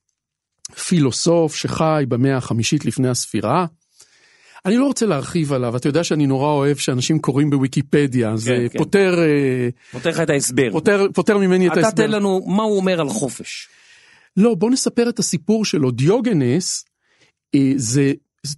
פילוסוף 0.87 1.55
שחי 1.55 2.03
במאה 2.07 2.37
החמישית 2.37 2.85
לפני 2.85 3.09
הספירה. 3.09 3.65
אני 4.65 4.77
לא 4.77 4.85
רוצה 4.85 5.05
להרחיב 5.05 5.53
עליו, 5.53 5.75
אתה 5.75 5.89
יודע 5.89 6.03
שאני 6.03 6.27
נורא 6.27 6.47
אוהב 6.47 6.77
שאנשים 6.77 7.19
קוראים 7.19 7.49
בוויקיפדיה, 7.49 8.37
זה 8.37 8.67
כן. 8.71 8.79
פותר, 8.79 9.19
אה, 9.19 9.69
נותן 9.93 10.09
לך 10.09 10.19
את 10.19 10.29
ההסבר. 10.29 10.71
פותר, 10.71 11.05
פותר 11.13 11.37
ממני 11.37 11.67
את 11.67 11.71
אתה 11.71 11.79
ההסבר. 11.79 12.05
תן 12.05 12.11
לנו 12.11 12.41
מה 12.47 12.63
הוא 12.63 12.77
אומר 12.77 13.01
על 13.01 13.09
חופש. 13.09 13.69
לא, 14.37 14.55
בוא 14.55 14.71
נספר 14.71 15.09
את 15.09 15.19
הסיפור 15.19 15.65
שלו. 15.65 15.91
דיוגנס, 15.91 16.85
אה, 17.55 17.71
זה, 17.75 18.13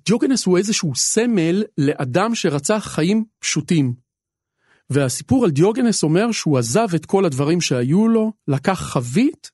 דיוגנס 0.06 0.46
הוא 0.46 0.58
איזשהו 0.58 0.96
סמל 0.96 1.64
לאדם 1.78 2.36
שרצה 2.36 2.80
חיים 2.80 3.24
פשוטים. 3.40 3.94
והסיפור 4.90 5.46
על 5.46 5.52
דיוגנס 5.52 6.04
אומר 6.04 6.32
שהוא 6.32 6.58
עזב 6.58 6.88
את 6.96 7.06
כל 7.06 7.26
הדברים 7.26 7.62
שהיו 7.62 8.08
לו, 8.08 8.34
לקח 8.48 8.80
חבית, 8.82 9.52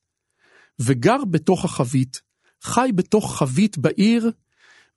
וגר 0.79 1.25
בתוך 1.25 1.65
החבית. 1.65 2.21
חי 2.63 2.89
בתוך 2.95 3.37
חבית 3.37 3.77
בעיר, 3.77 4.31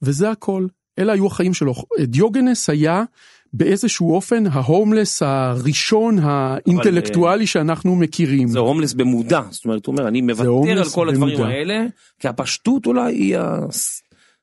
וזה 0.03 0.31
הכל. 0.31 0.67
אלה 0.99 1.13
היו 1.13 1.27
החיים 1.27 1.55
שלו. 1.55 1.75
דיוגנס 2.01 2.71
היה 2.71 3.05
באיזשהו 3.53 4.15
אופן 4.15 4.45
ההומלס 4.53 5.23
הראשון 5.23 6.19
האינטלקטואלי 6.23 7.47
שאנחנו 7.47 7.97
מכירים. 7.97 8.49
זה 8.49 8.59
הומלס 8.59 8.93
במודע, 8.93 9.41
זאת 9.51 9.65
אומרת, 9.65 9.87
הוא 9.87 9.93
אומר, 9.93 10.09
אני 10.09 10.21
מוותר 10.21 10.79
על 10.79 10.91
כל 10.95 11.09
הדברים 11.09 11.37
במודע. 11.37 11.49
האלה, 11.49 11.85
כי 12.19 12.29
הפשטות 12.29 12.87
אולי 12.87 13.15
היא 13.15 13.39
ה... 13.39 13.59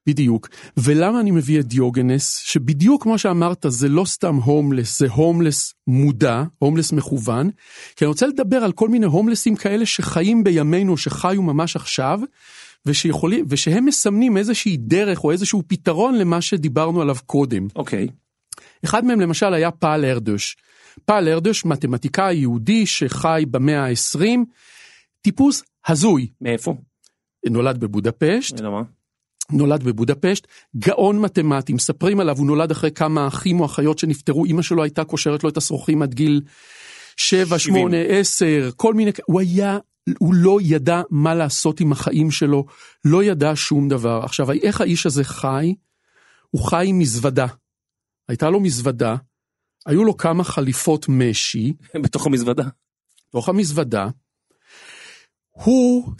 בדיוק. 0.07 0.49
ולמה 0.77 1.19
אני 1.19 1.31
מביא 1.31 1.59
את 1.59 1.65
דיוגנס, 1.65 2.37
שבדיוק 2.37 3.03
כמו 3.03 3.17
שאמרת, 3.17 3.65
זה 3.69 3.89
לא 3.89 4.05
סתם 4.05 4.35
הומלס, 4.35 4.99
זה 4.99 5.07
הומלס 5.09 5.73
מודע, 5.87 6.43
הומלס 6.59 6.91
מכוון, 6.91 7.49
כי 7.95 8.05
אני 8.05 8.07
רוצה 8.07 8.27
לדבר 8.27 8.57
על 8.57 8.71
כל 8.71 8.89
מיני 8.89 9.05
הומלסים 9.05 9.55
כאלה 9.55 9.85
שחיים 9.85 10.43
בימינו, 10.43 10.97
שחיו 10.97 11.41
ממש 11.41 11.75
עכשיו, 11.75 12.19
ושיכולים, 12.85 13.45
ושהם 13.49 13.85
מסמנים 13.85 14.37
איזושהי 14.37 14.77
דרך 14.77 15.23
או 15.23 15.31
איזשהו 15.31 15.63
פתרון 15.67 16.15
למה 16.15 16.41
שדיברנו 16.41 17.01
עליו 17.01 17.15
קודם. 17.25 17.67
אוקיי. 17.75 18.07
אחד 18.85 19.05
מהם 19.05 19.19
למשל 19.19 19.53
היה 19.53 19.71
פאל 19.71 20.05
ארדוש. 20.05 20.57
פאל 21.05 21.29
ארדוש, 21.29 21.65
מתמטיקאי 21.65 22.35
יהודי 22.35 22.85
שחי 22.85 23.43
במאה 23.51 23.85
ה-20, 23.85 24.21
טיפוס 25.21 25.63
הזוי, 25.87 26.27
מאיפה? 26.41 26.75
נולד 27.49 27.79
בבודפשט, 27.79 28.59
אלא 28.61 28.71
מה? 28.71 28.81
נולד 29.51 29.83
בבודפשט, 29.83 30.47
גאון 30.77 31.19
מתמטי, 31.21 31.73
מספרים 31.73 32.19
עליו, 32.19 32.37
הוא 32.37 32.47
נולד 32.47 32.71
אחרי 32.71 32.91
כמה 32.91 33.27
אחים 33.27 33.59
או 33.59 33.65
אחיות 33.65 33.99
שנפטרו, 33.99 34.45
אמא 34.45 34.61
שלו 34.61 34.83
הייתה 34.83 35.03
קושרת 35.03 35.43
לו 35.43 35.49
את 35.49 35.57
השרוכים 35.57 36.01
עד 36.01 36.13
גיל 36.13 36.41
7, 37.17 37.59
8, 37.59 37.97
10, 37.97 38.69
כל 38.75 38.93
מיני, 38.93 39.11
הוא 39.25 39.39
היה, 39.39 39.77
הוא 40.19 40.33
לא 40.33 40.59
ידע 40.61 41.01
מה 41.09 41.35
לעשות 41.35 41.79
עם 41.79 41.91
החיים 41.91 42.31
שלו, 42.31 42.65
לא 43.05 43.23
ידע 43.23 43.51
שום 43.55 43.89
דבר. 43.89 44.21
עכשיו, 44.23 44.51
איך 44.51 44.81
האיש 44.81 45.05
הזה 45.05 45.23
חי? 45.23 45.73
הוא 46.49 46.61
חי 46.61 46.85
עם 46.87 46.99
מזוודה. 46.99 47.45
הייתה 48.27 48.49
לו 48.49 48.59
מזוודה, 48.59 49.15
היו 49.85 50.03
לו 50.03 50.17
כמה 50.17 50.43
חליפות 50.43 51.05
משי, 51.09 51.73
בתוך 52.03 52.25
המזוודה. 52.27 52.63
בתוך 53.29 53.49
המזוודה. 53.49 54.07
הוא 55.51 56.11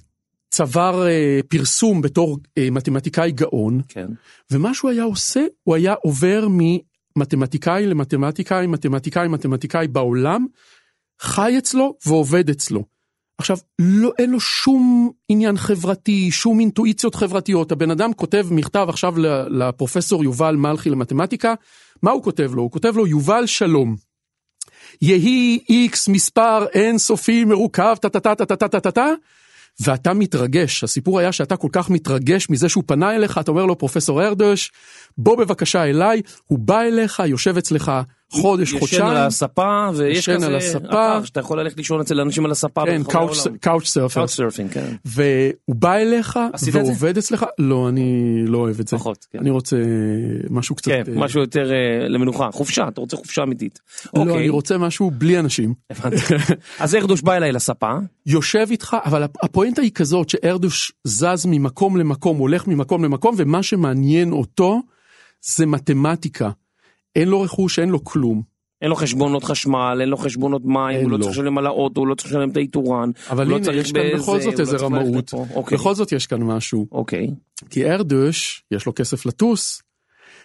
צבר 0.49 1.07
אה, 1.07 1.39
פרסום 1.47 2.01
בתור 2.01 2.37
אה, 2.57 2.67
מתמטיקאי 2.71 3.31
גאון, 3.31 3.81
כן. 3.87 4.07
ומה 4.51 4.73
שהוא 4.73 4.91
היה 4.91 5.03
עושה, 5.03 5.45
הוא 5.63 5.75
היה 5.75 5.93
עובר 5.93 6.47
ממתמטיקאי 6.51 7.85
למתמטיקאי, 7.87 8.67
מתמטיקאי, 8.67 9.27
מתמטיקאי 9.27 9.87
בעולם, 9.87 10.45
חי 11.21 11.55
אצלו 11.57 11.97
ועובד 12.05 12.49
אצלו. 12.49 12.83
עכשיו, 13.37 13.57
לא, 13.79 14.11
אין 14.17 14.29
לו 14.29 14.39
שום 14.39 15.11
עניין 15.29 15.57
חברתי, 15.57 16.31
שום 16.31 16.59
אינטואיציות 16.59 17.15
חברתיות. 17.15 17.71
הבן 17.71 17.91
אדם 17.91 18.13
כותב 18.13 18.47
מכתב 18.51 18.85
עכשיו 18.89 19.13
לפרופסור 19.49 20.23
יובל 20.23 20.55
מלכי 20.55 20.89
למתמטיקה, 20.89 21.53
מה 22.03 22.11
הוא 22.11 22.23
כותב 22.23 22.51
לו? 22.53 22.61
הוא 22.61 22.71
כותב 22.71 22.97
לו, 22.97 23.07
יובל 23.07 23.45
שלום. 23.45 23.95
יהי 25.01 25.59
איקס 25.69 26.07
מספר 26.07 26.65
אינסופי 26.73 27.45
מרוכב, 27.45 27.95
טה 28.01 28.09
טה 28.09 28.19
טה 28.19 28.35
טה 28.35 28.45
טה 28.45 28.67
טה 28.67 28.79
טה 28.79 28.91
טה, 28.91 29.09
ואתה 29.79 30.13
מתרגש. 30.13 30.83
הסיפור 30.83 31.19
היה 31.19 31.31
שאתה 31.31 31.57
כל 31.57 31.69
כך 31.71 31.89
מתרגש 31.89 32.49
מזה 32.49 32.69
שהוא 32.69 32.83
פנה 32.87 33.15
אליך, 33.15 33.37
אתה 33.37 33.51
אומר 33.51 33.65
לו, 33.65 33.77
פרופסור 33.77 34.23
ארדוש, 34.23 34.71
בוא 35.17 35.37
בבקשה 35.37 35.83
אליי, 35.83 36.21
הוא 36.45 36.59
בא 36.59 36.81
אליך, 36.81 37.21
יושב 37.25 37.57
אצלך 37.57 37.91
חודש, 38.29 38.67
ישן 38.67 38.79
חודשיים. 38.79 39.05
על 39.05 39.17
הספה, 39.17 39.89
ויש 39.95 40.17
ישן 40.17 40.35
כזה 40.35 40.47
על 40.47 40.55
הספה. 40.55 41.25
שאתה 41.25 41.39
יכול 41.39 41.59
ללכת 41.59 41.77
לישון 41.77 42.01
אצל 42.01 42.19
אנשים 42.19 42.45
על 42.45 42.51
הספה. 42.51 42.81
כן. 42.85 43.01
Couch 43.61 43.87
surfer. 43.87 44.19
Couch 44.19 44.31
surfing, 44.31 44.71
כן. 44.71 44.95
והוא 45.05 45.75
בא 45.75 45.95
אליך? 45.95 46.39
ועובד 46.71 47.17
אצלך, 47.17 47.45
לא, 47.59 47.89
אני 47.89 48.41
לא 48.47 48.57
אוהב 48.57 48.79
את 48.79 48.87
זה. 48.87 48.97
פחות, 48.97 49.25
כן. 49.31 49.39
אני 49.39 49.49
רוצה 49.49 49.77
משהו 50.49 50.75
קצת... 50.75 50.91
כן, 50.91 51.03
אה, 51.07 51.19
משהו 51.19 51.41
יותר 51.41 51.71
אה, 51.71 52.07
למנוחה, 52.07 52.49
חופשה, 52.51 52.87
אתה 52.87 53.01
רוצה 53.01 53.17
חופשה 53.17 53.43
אמיתית. 53.43 53.79
לא, 54.15 54.21
אוקיי, 54.21 54.37
אני 54.37 54.49
רוצה 54.49 54.77
משהו 54.77 55.11
בלי 55.11 55.39
אנשים. 55.39 55.73
אז 56.79 56.95
ארדוש 56.95 57.21
בא 57.21 57.33
אליי 57.33 57.51
לספה, 57.51 57.91
יושב 58.25 58.67
איתך, 58.71 58.97
אבל 59.05 59.23
הפואנטה 59.43 59.81
היא 59.81 59.91
כזאת 59.91 60.29
שארדוש 60.29 60.91
זז 61.03 61.45
ממקום 61.45 61.97
למקום, 61.97 62.37
הולך 62.37 62.67
ממקום 62.67 63.03
למקום, 63.03 63.35
ומה 63.37 63.63
שמעניין 63.63 64.31
אותו 64.31 64.81
זה 65.55 65.65
מתמטיקה. 65.65 66.49
אין 67.17 67.27
לו 67.27 67.41
רכוש, 67.41 67.79
אין 67.79 67.89
לו 67.89 68.03
כלום. 68.03 68.41
אין 68.81 68.89
לו 68.89 68.95
חשבונות 68.95 69.43
חשמל, 69.43 69.97
אין 70.01 70.09
לו 70.09 70.17
חשבונות 70.17 70.61
מים, 70.65 71.03
הוא 71.03 71.11
לא. 71.11 71.17
צריך 71.17 71.31
לשלם 71.31 71.57
על 71.57 71.65
האוטו, 71.65 72.01
הוא 72.01 72.07
לא 72.07 72.15
צריך 72.15 72.29
לשלם 72.29 72.49
את 72.49 72.57
האיתורן. 72.57 73.11
אבל 73.29 73.47
לא 73.47 73.57
הנה, 73.57 73.73
יש 73.73 73.91
כאן 73.91 74.01
בכל 74.15 74.41
זאת 74.41 74.53
לא 74.53 74.59
איזה 74.59 74.77
רמאות. 74.77 75.33
אוקיי, 75.55 75.77
בכל 75.77 75.95
זאת 75.95 76.11
יש 76.11 76.27
כאן 76.27 76.43
משהו. 76.43 76.87
אוקיי, 76.91 77.27
כי 77.69 77.85
ארדוש, 77.85 78.63
יש 78.71 78.85
לו 78.85 78.95
כסף 78.95 79.25
לטוס, 79.25 79.81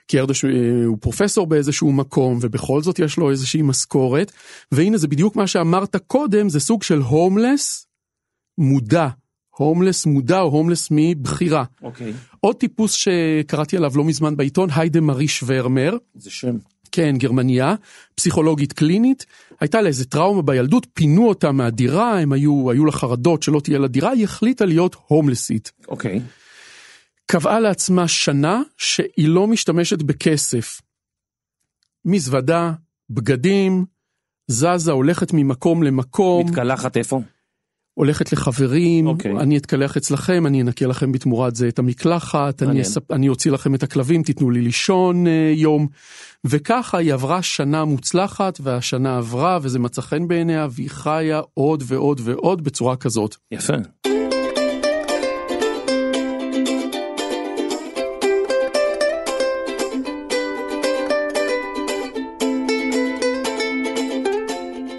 כי 0.09 0.21
ארדוש 0.21 0.45
אה, 0.45 0.51
הוא 0.87 0.99
פרופסור 1.01 1.47
באיזשהו 1.47 1.93
מקום, 1.93 2.39
ובכל 2.41 2.83
זאת 2.83 2.99
יש 2.99 3.17
לו 3.17 3.31
איזושהי 3.31 3.63
משכורת, 3.63 4.33
והנה 4.73 4.97
זה 4.97 5.09
בדיוק 5.09 5.37
מה 5.37 5.47
שאמרת 5.47 5.97
קודם, 5.97 6.49
זה 6.49 6.61
סוג 6.61 6.83
של 6.83 6.99
הומלס 6.99 7.87
מודע. 8.59 9.09
הומלס 9.57 10.07
מודע 10.07 10.41
או 10.41 10.49
הומלס 10.49 10.89
מבחירה. 10.91 11.65
אוקיי. 11.83 12.13
עוד 12.41 12.57
טיפוס 12.57 12.93
שקראתי 12.93 13.77
עליו 13.77 13.93
לא 13.97 14.05
מזמן 14.05 14.37
בעיתון, 14.37 14.69
היידה 14.75 15.01
מארי 15.01 15.29
שוורמר, 15.29 15.97
זה 16.15 16.31
שם. 16.31 16.57
כן, 16.93 17.15
גרמניה, 17.19 17.75
פסיכולוגית 18.15 18.73
קלינית, 18.73 19.27
הייתה 19.61 19.81
לה 19.81 19.89
איזה 19.89 20.05
טראומה 20.05 20.43
בילדות, 20.43 20.87
פינו 20.95 21.29
אותה 21.29 21.53
מהדירה, 21.53 22.19
הם 22.19 22.33
היו, 22.33 22.71
היו 22.71 22.85
לה 22.85 22.93
חרדות 22.93 23.43
שלא 23.43 23.61
תהיה 23.61 23.79
לה 23.79 23.89
דירה, 23.89 24.11
היא 24.11 24.25
החליטה 24.25 24.65
להיות 24.65 24.97
הומלסית. 25.07 25.73
אוקיי. 25.89 26.21
קבעה 27.27 27.61
לעצמה 27.61 28.09
שנה 28.09 28.63
שהיא 28.77 29.29
לא 29.29 29.47
משתמשת 29.47 30.03
בכסף. 30.03 30.81
מזוודה, 32.05 32.73
בגדים, 33.11 33.85
זזה, 34.49 34.93
הולכת 34.93 35.33
ממקום 35.33 35.83
למקום, 35.83 36.47
מתקלחת 36.47 36.97
איפה? 36.97 37.21
הולכת 37.95 38.33
לחברים, 38.33 39.07
אוקיי. 39.07 39.33
אני 39.33 39.57
אתקלח 39.57 39.97
אצלכם, 39.97 40.47
אני 40.47 40.63
אנקה 40.63 40.87
לכם 40.87 41.13
בתמורת 41.13 41.57
זה 41.57 41.69
את 41.69 41.79
המקלחת, 41.79 42.63
אני. 42.63 42.83
אספ... 42.83 43.11
אני 43.11 43.29
אוציא 43.29 43.51
לכם 43.51 43.75
את 43.75 43.83
הכלבים, 43.83 44.23
תיתנו 44.23 44.51
לי 44.51 44.61
לישון 44.61 45.27
אה, 45.27 45.53
יום. 45.55 45.87
וככה 46.45 46.99
היא 46.99 47.15
עברה 47.15 47.43
שנה 47.43 47.85
מוצלחת, 47.85 48.59
והשנה 48.63 49.19
עברה, 49.19 49.59
וזה 49.63 49.79
מצא 49.79 50.03
חן 50.03 50.29
בעיניה, 50.29 50.67
והיא 50.71 50.91
חיה 50.91 51.41
עוד 51.55 51.83
ועוד 51.87 52.21
ועוד 52.25 52.65
בצורה 52.65 52.97
כזאת. 52.97 53.37
יפה. 53.53 53.75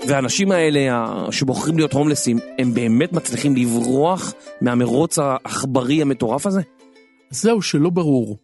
והאנשים 0.07 0.51
האלה 0.51 1.05
שבוחרים 1.31 1.77
להיות 1.77 1.93
הומלסים, 1.93 2.39
הם 2.59 2.73
באמת 2.73 3.13
מצליחים 3.13 3.55
לברוח 3.55 4.33
מהמרוץ 4.61 5.19
העכברי 5.19 6.01
המטורף 6.01 6.45
הזה? 6.45 6.61
זהו 7.29 7.61
שלא 7.61 7.89
ברור. 7.89 8.37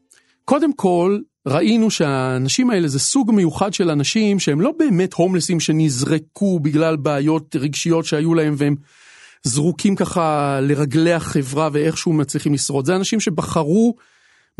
קודם 0.46 0.74
כל, 0.74 1.20
ראינו 1.48 1.92
שהאנשים 1.92 2.70
האלה 2.70 2.88
זה 2.88 3.00
סוג 3.00 3.32
מיוחד 3.32 3.74
של 3.74 3.90
אנשים 3.90 4.40
שהם 4.40 4.62
לא 4.62 4.74
באמת 4.80 5.14
הומלסים 5.14 5.60
שנזרקו 5.60 6.60
בגלל 6.60 6.96
בעיות 6.96 7.56
רגשיות 7.56 8.06
שהיו 8.06 8.34
להם 8.34 8.54
והם 8.58 8.76
זרוקים 9.44 9.96
ככה 9.96 10.60
לרגלי 10.62 11.14
החברה 11.14 11.70
ואיכשהו 11.74 12.14
מצליחים 12.14 12.54
לשרוד. 12.54 12.86
זה 12.86 12.96
אנשים 12.96 13.20
שבחרו 13.20 13.96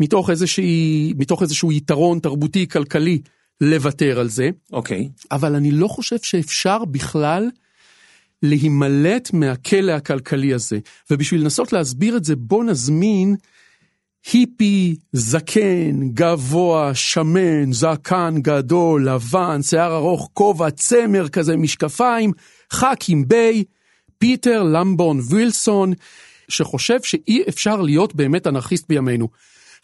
מתוך, 0.00 0.30
איזושהי, 0.30 1.12
מתוך 1.18 1.42
איזשהו 1.42 1.72
יתרון 1.72 2.18
תרבותי 2.18 2.68
כלכלי 2.68 3.18
לוותר 3.60 4.20
על 4.20 4.28
זה, 4.28 4.50
אוקיי. 4.72 5.08
אבל 5.32 5.54
אני 5.54 5.70
לא 5.70 5.88
חושב 5.88 6.16
שאפשר 6.22 6.84
בכלל 6.84 7.50
להימלט 8.42 9.32
מהכלא 9.32 9.92
הכלכלי 9.92 10.54
הזה. 10.54 10.78
ובשביל 11.10 11.40
לנסות 11.40 11.72
להסביר 11.72 12.16
את 12.16 12.24
זה, 12.24 12.36
בוא 12.36 12.64
נזמין 12.64 13.36
היפי, 14.32 14.96
זקן, 15.12 16.08
גבוה, 16.14 16.94
שמן, 16.94 17.72
זקן 17.72 18.34
גדול, 18.38 19.08
לבן, 19.08 19.62
שיער 19.62 19.96
ארוך, 19.96 20.30
כובע, 20.32 20.70
צמר 20.70 21.28
כזה, 21.28 21.56
משקפיים, 21.56 22.32
חכים 22.72 23.28
ביי, 23.28 23.64
פיטר 24.18 24.62
למבון 24.62 25.20
וילסון, 25.30 25.92
שחושב 26.48 27.02
שאי 27.02 27.42
אפשר 27.48 27.80
להיות 27.80 28.14
באמת 28.14 28.46
אנרכיסט 28.46 28.88
בימינו. 28.88 29.28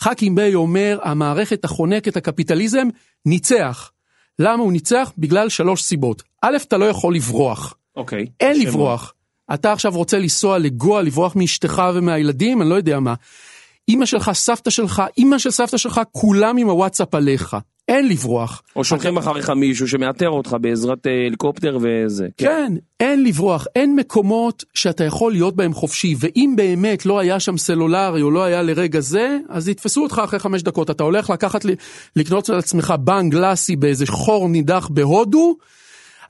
חכים 0.00 0.34
ביי 0.34 0.54
אומר, 0.54 0.98
המערכת 1.02 1.64
החונקת, 1.64 2.16
הקפיטליזם, 2.16 2.88
ניצח. 3.26 3.92
למה 4.38 4.62
הוא 4.62 4.72
ניצח? 4.72 5.12
בגלל 5.18 5.48
שלוש 5.48 5.82
סיבות. 5.82 6.22
א', 6.42 6.56
אתה 6.68 6.76
לא 6.76 6.84
יכול 6.84 7.14
לברוח. 7.14 7.74
אוקיי. 7.96 8.26
אין 8.40 8.54
שם 8.54 8.68
לברוח. 8.68 9.14
אתה 9.54 9.72
עכשיו 9.72 9.92
רוצה 9.92 10.18
לנסוע 10.18 10.58
לגוע, 10.58 11.02
לברוח 11.02 11.36
מאשתך 11.36 11.82
ומהילדים, 11.94 12.62
אני 12.62 12.70
לא 12.70 12.74
יודע 12.74 13.00
מה. 13.00 13.14
אמא 13.88 14.06
שלך, 14.06 14.30
סבתא 14.32 14.70
שלך, 14.70 15.02
אמא 15.18 15.38
של 15.38 15.50
סבתא 15.50 15.76
שלך, 15.76 16.00
כולם 16.12 16.56
עם 16.56 16.68
הוואטסאפ 16.68 17.14
עליך. 17.14 17.56
אין 17.88 18.08
לברוח. 18.08 18.62
או 18.76 18.84
שולחים 18.84 19.16
אחריך 19.16 19.50
מישהו 19.50 19.88
שמאתר 19.88 20.28
אותך 20.28 20.56
בעזרת 20.60 21.06
אה, 21.06 21.26
הליקופטר 21.26 21.78
וזה. 21.80 22.28
כן, 22.36 22.72
אין 23.00 23.24
לברוח, 23.24 23.66
אין 23.76 23.96
מקומות 23.96 24.64
שאתה 24.74 25.04
יכול 25.04 25.32
להיות 25.32 25.56
בהם 25.56 25.72
חופשי, 25.72 26.14
ואם 26.18 26.54
באמת 26.56 27.06
לא 27.06 27.18
היה 27.18 27.40
שם 27.40 27.56
סלולרי 27.56 28.22
או 28.22 28.30
לא 28.30 28.44
היה 28.44 28.62
לרגע 28.62 29.00
זה, 29.00 29.38
אז 29.48 29.68
יתפסו 29.68 30.02
אותך 30.02 30.22
אחרי 30.24 30.38
חמש 30.38 30.62
דקות. 30.62 30.90
אתה 30.90 31.04
הולך 31.04 31.30
לקחת, 31.30 31.66
לקנות 32.16 32.48
לעצמך 32.48 32.94
בנג 33.00 33.32
גלאסי 33.32 33.76
באיזה 33.76 34.06
חור 34.06 34.48
נידח 34.48 34.88
בהודו, 34.92 35.56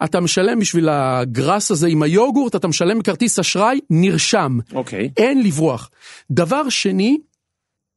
אתה 0.05 0.21
משלם 0.21 0.59
בשביל 0.59 0.89
הגראס 0.89 1.71
הזה 1.71 1.87
עם 1.87 2.03
היוגורט, 2.03 2.57
אתה 2.57 2.69
משלם 2.69 2.99
בכרטיס 2.99 3.39
אשראי, 3.39 3.81
נרשם. 3.91 4.59
אוקיי. 4.75 5.11
אין 5.17 5.43
לברוח. 5.43 5.91
דבר 6.31 6.69
שני, 6.69 7.19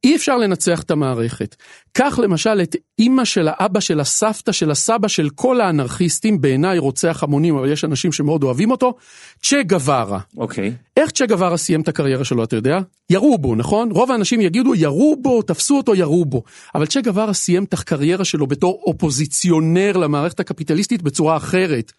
אי 0.04 0.16
אפשר 0.16 0.36
לנצח 0.36 0.82
את 0.82 0.90
המערכת. 0.90 1.56
קח 1.92 2.18
למשל 2.18 2.60
את 2.62 2.76
אימא 2.98 3.24
של 3.24 3.48
האבא 3.50 3.80
של 3.80 4.00
הסבתא 4.00 4.52
של 4.52 4.70
הסבא 4.70 5.08
של 5.08 5.30
כל 5.34 5.60
האנרכיסטים, 5.60 6.40
בעיניי 6.40 6.78
רוצח 6.78 7.22
המונים, 7.22 7.56
אבל 7.56 7.72
יש 7.72 7.84
אנשים 7.84 8.12
שמאוד 8.12 8.42
אוהבים 8.42 8.70
אותו, 8.70 8.94
צ'ה 9.42 9.62
גווארה. 9.62 10.18
אוקיי. 10.36 10.72
איך 10.96 11.10
צ'ה 11.10 11.26
גווארה 11.26 11.56
סיים 11.56 11.80
את 11.80 11.88
הקריירה 11.88 12.24
שלו, 12.24 12.44
אתה 12.44 12.56
יודע? 12.56 12.80
ירו 13.10 13.38
בו, 13.38 13.54
נכון? 13.54 13.90
רוב 13.90 14.10
האנשים 14.10 14.40
יגידו, 14.40 14.74
ירו 14.74 15.16
בו, 15.22 15.42
תפסו 15.42 15.76
אותו, 15.76 15.94
ירו 15.94 16.24
בו. 16.24 16.42
אבל 16.74 16.86
צ'ה 16.86 17.00
גווארה 17.00 17.32
סיים 17.32 17.64
את 17.64 17.72
הקריירה 17.72 18.24
שלו 18.24 18.46
בתור 18.46 18.82
אופוזיציונר 18.86 19.96
למערכת 19.96 20.40
הקפיטליסטית 20.40 21.02
בצורה 21.02 21.36
אחרת. 21.36 21.92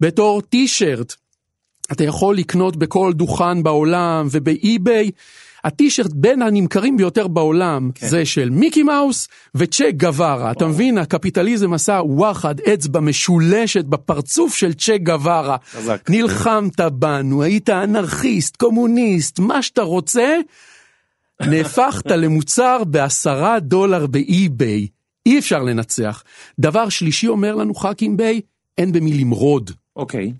בתור 0.00 0.42
טישרט. 0.42 1.14
אתה 1.92 2.04
יכול 2.04 2.36
לקנות 2.36 2.76
בכל 2.76 3.12
דוכן 3.12 3.62
בעולם 3.62 4.26
ובאי-ביי. 4.30 5.10
הטישרט 5.64 6.10
בין 6.14 6.42
הנמכרים 6.42 6.96
ביותר 6.96 7.28
בעולם 7.28 7.90
כן. 7.94 8.08
זה 8.08 8.24
של 8.24 8.50
מיקי 8.50 8.82
מאוס 8.82 9.28
וצ'ה 9.54 9.90
גווארה. 9.90 10.50
אתה 10.50 10.66
מבין, 10.66 10.98
הקפיטליזם 10.98 11.72
עשה 11.72 12.00
וואחד 12.04 12.60
אצבע 12.60 13.00
משולשת 13.00 13.84
בפרצוף 13.84 14.54
של 14.54 14.72
צ'ה 14.72 14.98
גווארה. 14.98 15.56
חזק. 15.72 16.10
נלחמת 16.10 16.80
בנו, 16.80 17.42
היית 17.42 17.70
אנרכיסט, 17.70 18.56
קומוניסט, 18.56 19.38
מה 19.38 19.62
שאתה 19.62 19.82
רוצה, 19.82 20.36
נהפכת 21.40 22.10
למוצר 22.22 22.84
בעשרה 22.84 23.60
דולר 23.60 24.06
באי-ביי. 24.06 24.86
אי 25.26 25.38
אפשר 25.38 25.62
לנצח. 25.62 26.22
דבר 26.58 26.88
שלישי 26.88 27.28
אומר 27.28 27.54
לנו 27.54 27.74
חכים 27.74 28.16
ביי, 28.16 28.40
אין 28.78 28.92
במי 28.92 29.12
למרוד. 29.12 29.70
אוקיי. 29.96 30.32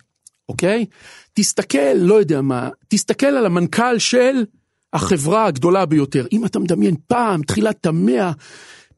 אוקיי? 0.48 0.86
תסתכל, 1.34 1.92
לא 1.94 2.14
יודע 2.14 2.40
מה, 2.40 2.68
תסתכל 2.88 3.26
על 3.26 3.46
המנכ"ל 3.46 3.98
של 3.98 4.44
החברה 4.92 5.46
הגדולה 5.46 5.86
ביותר. 5.86 6.26
אם 6.32 6.44
אתה 6.44 6.58
מדמיין 6.58 6.94
פעם, 7.06 7.42
תחילת 7.42 7.86
המאה, 7.86 8.32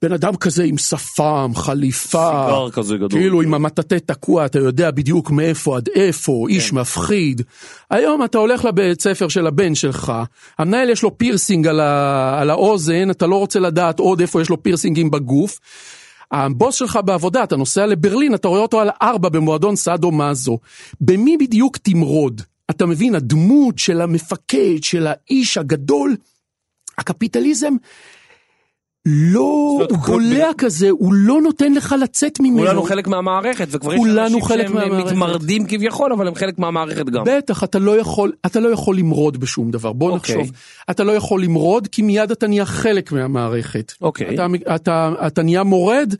בן 0.02 0.12
אדם 0.12 0.36
כזה 0.36 0.64
עם 0.64 0.78
שפם, 0.78 1.52
חליפה, 1.54 2.46
סיגר 2.46 2.70
כזה 2.70 2.96
גדול. 2.96 3.10
כאילו 3.10 3.42
עם 3.42 3.54
המטאטא 3.54 3.98
תקוע, 4.06 4.46
אתה 4.46 4.58
יודע 4.58 4.90
בדיוק 4.90 5.30
מאיפה 5.30 5.76
עד 5.76 5.88
איפה, 5.94 6.46
איש 6.48 6.72
מפחיד. 6.72 7.42
היום 7.90 8.24
אתה 8.24 8.38
הולך 8.38 8.64
לבית 8.64 9.00
ספר 9.00 9.28
של 9.28 9.46
הבן 9.46 9.74
שלך, 9.74 10.12
המנהל 10.58 10.90
יש 10.90 11.02
לו 11.02 11.18
פירסינג 11.18 11.66
על, 11.66 11.80
ה... 11.80 12.40
על 12.40 12.50
האוזן, 12.50 13.10
אתה 13.10 13.26
לא 13.26 13.36
רוצה 13.36 13.60
לדעת 13.60 13.98
עוד 13.98 14.20
איפה 14.20 14.42
יש 14.42 14.50
לו 14.50 14.62
פירסינגים 14.62 15.10
בגוף. 15.10 15.58
הבוס 16.32 16.74
שלך 16.74 16.98
בעבודה, 17.04 17.44
אתה 17.44 17.56
נוסע 17.56 17.86
לברלין, 17.86 18.34
אתה 18.34 18.48
רואה 18.48 18.60
אותו 18.60 18.80
על 18.80 18.90
ארבע 19.02 19.28
במועדון 19.28 19.76
סאדו 19.76 20.10
מאזו. 20.10 20.58
במי 21.00 21.36
בדיוק 21.36 21.76
תמרוד? 21.76 22.42
אתה 22.70 22.86
מבין, 22.86 23.14
הדמות 23.14 23.78
של 23.78 24.00
המפקד, 24.00 24.82
של 24.82 25.06
האיש 25.06 25.58
הגדול, 25.58 26.16
הקפיטליזם, 26.98 27.74
לא, 29.06 29.40
הוא 29.90 29.98
בולע 29.98 30.50
כזה, 30.58 30.90
הוא 30.90 31.14
לא 31.14 31.42
נותן 31.42 31.72
לך 31.72 31.94
לצאת 32.00 32.40
ממנו. 32.40 32.58
כולנו 32.58 32.82
חלק 32.82 33.08
מהמערכת, 33.08 33.68
וכבר 33.70 33.94
יש 33.94 34.00
אנשים 34.00 34.40
שהם. 34.48 34.98
מתמרדים 34.98 35.66
כביכול, 35.66 36.12
אבל 36.12 36.28
הם 36.28 36.34
חלק 36.34 36.58
מהמערכת 36.58 37.06
גם. 37.06 37.24
בטח, 37.26 37.64
אתה 37.64 37.78
לא 37.78 37.98
יכול, 37.98 38.32
אתה 38.46 38.60
לא 38.60 38.68
יכול 38.68 38.96
למרוד 38.96 39.36
בשום 39.36 39.70
דבר. 39.70 39.92
בוא 39.92 40.10
אוקיי. 40.10 40.36
נחשוב. 40.36 40.52
אתה 40.90 41.04
לא 41.04 41.12
יכול 41.12 41.42
למרוד, 41.42 41.88
כי 41.88 42.02
מיד 42.02 42.30
אתה 42.30 42.46
נהיה 42.46 42.64
חלק 42.64 43.12
מהמערכת. 43.12 43.92
אוקיי. 44.00 44.34
אתה, 44.34 44.46
אתה, 44.74 45.12
אתה 45.26 45.42
נהיה 45.42 45.62
מורד, 45.62 46.14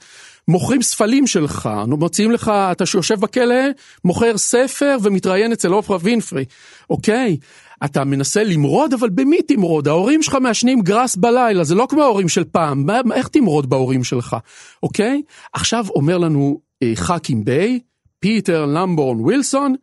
מוכרים 0.49 0.83
ספלים 0.83 1.27
שלך, 1.27 1.69
מוציאים 1.87 2.31
לך, 2.31 2.53
אתה 2.73 2.87
שיושב 2.87 3.21
בכלא, 3.21 3.65
מוכר 4.05 4.39
ספר 4.39 4.97
ומתראיין 5.03 5.53
אצל 5.53 5.75
אופרה 5.75 5.99
וינפרי, 6.01 6.45
אוקיי? 6.91 7.37
אתה 7.85 8.05
מנסה 8.05 8.45
למרוד, 8.45 8.93
אבל 8.93 9.09
במי 9.11 9.43
תמרוד? 9.43 9.89
ההורים 9.89 10.23
שלך 10.23 10.35
מעשנים 10.35 10.81
גראס 10.81 11.17
בלילה, 11.17 11.65
זה 11.65 11.75
לא 11.75 11.87
כמו 11.91 12.03
ההורים 12.03 12.29
של 12.29 12.45
פעם, 12.45 12.87
מה, 12.87 13.01
איך 13.15 13.29
תמרוד 13.29 13.71
בהורים 13.71 14.05
שלך, 14.05 14.37
אוקיי? 14.83 15.23
עכשיו 15.53 15.87
אומר 15.95 16.19
לנו 16.19 16.61
אה, 16.83 16.93
חכים 16.95 17.45
ביי, 17.45 17.81
פיטר 18.19 18.67
למבורן 18.67 19.21
ווילסון, 19.21 19.75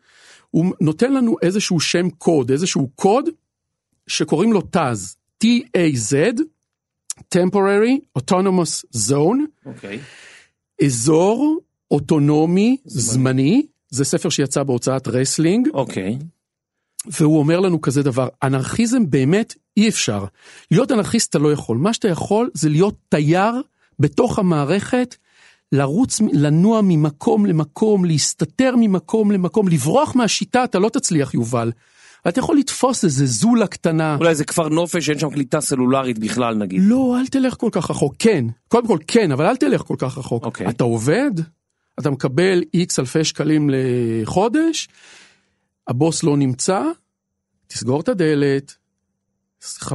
הוא 0.49 0.73
נותן 0.81 1.13
לנו 1.13 1.35
איזשהו 1.41 1.79
שם 1.79 2.09
קוד, 2.09 2.51
איזשהו 2.51 2.89
קוד 2.95 3.29
שקוראים 4.07 4.53
לו 4.53 4.61
TAZ, 4.75 5.15
T-A-Z, 5.43 6.41
Temporary 7.35 8.19
Autonomous 8.19 8.85
Zone, 9.09 9.39
אוקיי. 9.65 9.99
אזור 10.85 11.59
אוטונומי 11.91 12.77
זמני, 12.85 13.65
זה 13.89 14.05
ספר 14.05 14.29
שיצא 14.29 14.63
בהוצאת 14.63 15.07
רסלינג, 15.07 15.67
אוקיי. 15.73 16.17
והוא 17.07 17.39
אומר 17.39 17.59
לנו 17.59 17.81
כזה 17.81 18.03
דבר, 18.03 18.27
אנרכיזם 18.43 19.09
באמת 19.09 19.55
אי 19.77 19.89
אפשר. 19.89 20.25
להיות 20.71 20.91
אנרכיסט 20.91 21.29
אתה 21.29 21.39
לא 21.39 21.53
יכול, 21.53 21.77
מה 21.77 21.93
שאתה 21.93 22.07
יכול 22.07 22.49
זה 22.53 22.69
להיות 22.69 22.95
תייר 23.09 23.61
בתוך 23.99 24.39
המערכת, 24.39 25.15
לרוץ, 25.71 26.21
לנוע 26.33 26.81
ממקום 26.83 27.45
למקום, 27.45 28.05
להסתתר 28.05 28.75
ממקום 28.77 29.31
למקום, 29.31 29.67
לברוח 29.67 30.15
מהשיטה 30.15 30.63
אתה 30.63 30.79
לא 30.79 30.89
תצליח 30.89 31.33
יובל. 31.33 31.71
אתה 32.27 32.39
יכול 32.39 32.57
לתפוס 32.57 33.03
איזה 33.03 33.25
זולה 33.25 33.67
קטנה. 33.67 34.15
אולי 34.19 34.35
זה 34.35 34.45
כפר 34.45 34.69
נופש 34.69 35.05
שאין 35.05 35.19
שם 35.19 35.29
קליטה 35.29 35.61
סלולרית 35.61 36.19
בכלל 36.19 36.55
נגיד. 36.55 36.81
לא, 36.83 37.17
אל 37.19 37.27
תלך 37.27 37.55
כל 37.57 37.69
כך 37.71 37.89
רחוק. 37.89 38.15
כן, 38.19 38.45
קודם 38.67 38.87
כל 38.87 38.97
כן, 39.07 39.31
אבל 39.31 39.45
אל 39.45 39.55
תלך 39.55 39.81
כל 39.81 39.95
כך 39.97 40.17
רחוק. 40.17 40.45
אוקיי. 40.45 40.69
אתה 40.69 40.83
עובד, 40.83 41.31
אתה 41.99 42.09
מקבל 42.09 42.63
איקס 42.73 42.99
אלפי 42.99 43.23
שקלים 43.23 43.69
לחודש, 43.73 44.87
הבוס 45.87 46.23
לא 46.23 46.37
נמצא, 46.37 46.83
תסגור 47.67 48.01
את 48.01 48.09
הדלת, 48.09 48.75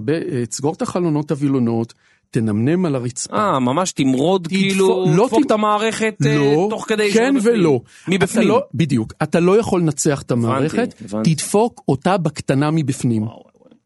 אה, 0.08 0.46
תסגור 0.46 0.74
את 0.74 0.82
החלונות 0.82 1.30
הווילונות, 1.30 1.94
תנמנם 2.30 2.86
על 2.86 2.94
הרצפה. 2.94 3.36
אה, 3.36 3.58
ממש 3.58 3.92
תמרוד 3.92 4.46
כאילו, 4.46 5.04
לא 5.16 5.26
דפוק 5.26 5.38
תמ- 5.40 5.46
את 5.46 5.50
המערכת 5.50 6.16
אה, 6.26 6.36
לא, 6.36 6.66
תוך 6.70 6.84
כדי 6.88 7.12
כן. 7.12 7.34
ולא. 7.42 7.80
מבפנים. 8.08 8.42
אתה 8.42 8.48
לא, 8.48 8.62
בדיוק, 8.74 9.12
אתה 9.22 9.40
לא 9.40 9.58
יכול 9.58 9.80
לנצח 9.80 10.22
את 10.22 10.30
המערכת, 10.30 10.94
הבנתי. 11.04 11.34
תדפוק 11.34 11.82
אותה 11.88 12.16
בקטנה 12.16 12.70
מבפנים. 12.70 13.24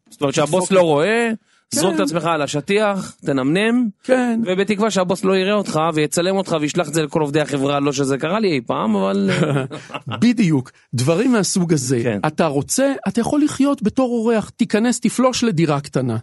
זאת 0.09 0.21
אומרת 0.21 0.33
שהבוס 0.33 0.71
לא 0.71 0.81
רואה, 0.81 1.29
זרוק 1.75 1.93
את 1.93 1.97
כן. 1.97 2.03
עצמך 2.03 2.25
על 2.25 2.41
השטיח, 2.41 3.15
תנמנם, 3.25 3.89
כן. 4.03 4.41
ובתקווה 4.45 4.91
שהבוס 4.91 5.23
לא 5.23 5.37
יראה 5.37 5.53
אותך 5.53 5.79
ויצלם 5.93 6.35
אותך 6.35 6.55
וישלח 6.61 6.87
את 6.87 6.93
זה 6.93 7.03
לכל 7.03 7.21
עובדי 7.21 7.41
החברה, 7.41 7.79
לא 7.79 7.91
שזה 7.91 8.17
קרה 8.17 8.39
לי 8.39 8.51
אי 8.51 8.61
פעם, 8.61 8.95
אבל... 8.95 9.29
אה, 9.31 10.17
בדיוק, 10.21 10.71
דברים 10.93 11.31
מהסוג 11.31 11.73
הזה. 11.73 11.99
כן. 12.03 12.19
אתה 12.27 12.45
רוצה, 12.45 12.93
אתה 13.07 13.21
יכול 13.21 13.43
לחיות 13.43 13.83
בתור 13.83 14.09
אורח, 14.11 14.49
תיכנס, 14.49 14.99
תפלוש 14.99 15.43
לדירה 15.43 15.81
קטנה, 15.81 16.17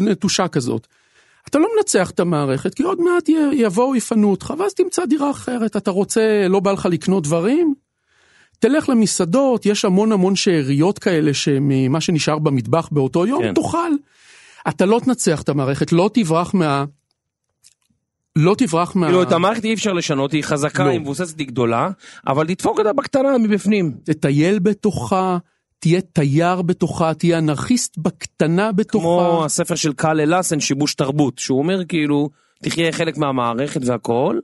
נטושה 0.00 0.48
כזאת. 0.48 0.86
אתה 1.48 1.58
לא 1.58 1.68
מנצח 1.76 2.10
את 2.10 2.20
המערכת, 2.20 2.74
כי 2.74 2.82
עוד 2.82 3.00
מעט 3.00 3.28
יבואו, 3.52 3.96
יפנו 3.96 4.30
אותך, 4.30 4.54
ואז 4.58 4.74
תמצא 4.74 5.06
דירה 5.06 5.30
אחרת. 5.30 5.76
אתה 5.76 5.90
רוצה, 5.90 6.46
לא 6.48 6.60
בא 6.60 6.72
לך 6.72 6.86
לקנות 6.90 7.24
דברים? 7.24 7.74
תלך 8.58 8.88
למסעדות, 8.88 9.66
יש 9.66 9.84
המון 9.84 10.12
המון 10.12 10.36
שאריות 10.36 10.98
כאלה 10.98 11.34
שממה 11.34 12.00
שנשאר 12.00 12.38
במטבח 12.38 12.88
באותו 12.92 13.26
יום, 13.26 13.42
כן. 13.42 13.54
תאכל. 13.54 13.90
אתה 14.68 14.86
לא 14.86 15.00
תנצח 15.04 15.42
את 15.42 15.48
המערכת, 15.48 15.92
לא 15.92 16.10
תברח 16.14 16.54
מה... 16.54 16.84
לא 18.36 18.54
תברח 18.58 18.96
מה... 18.96 19.06
כאילו 19.06 19.22
את 19.22 19.32
המערכת 19.32 19.64
אי 19.64 19.74
אפשר 19.74 19.92
לשנות, 19.92 20.32
היא 20.32 20.44
חזקה, 20.44 20.84
לא. 20.84 20.90
היא 20.90 21.00
מבוססת, 21.00 21.38
היא 21.38 21.46
גדולה, 21.46 21.90
אבל 22.26 22.46
תדפוק 22.46 22.78
אותה 22.78 22.92
בקטנה 22.92 23.38
מבפנים. 23.38 23.92
תטייל 24.04 24.58
בתוכה, 24.58 25.38
תהיה 25.78 26.00
תייר 26.00 26.62
בתוכה, 26.62 27.14
תהיה 27.14 27.38
אנרכיסט 27.38 27.98
בקטנה 27.98 28.68
כמו 28.68 28.76
בתוכה. 28.76 29.44
הספר 29.44 29.74
של 29.74 29.92
קאל 29.92 30.20
אלאסן, 30.20 30.60
שיבוש 30.60 30.94
תרבות, 30.94 31.38
שהוא 31.38 31.58
אומר 31.58 31.84
כאילו, 31.84 32.28
תחיה 32.62 32.92
חלק 32.92 33.16
מהמערכת 33.16 33.80
והכל, 33.84 34.38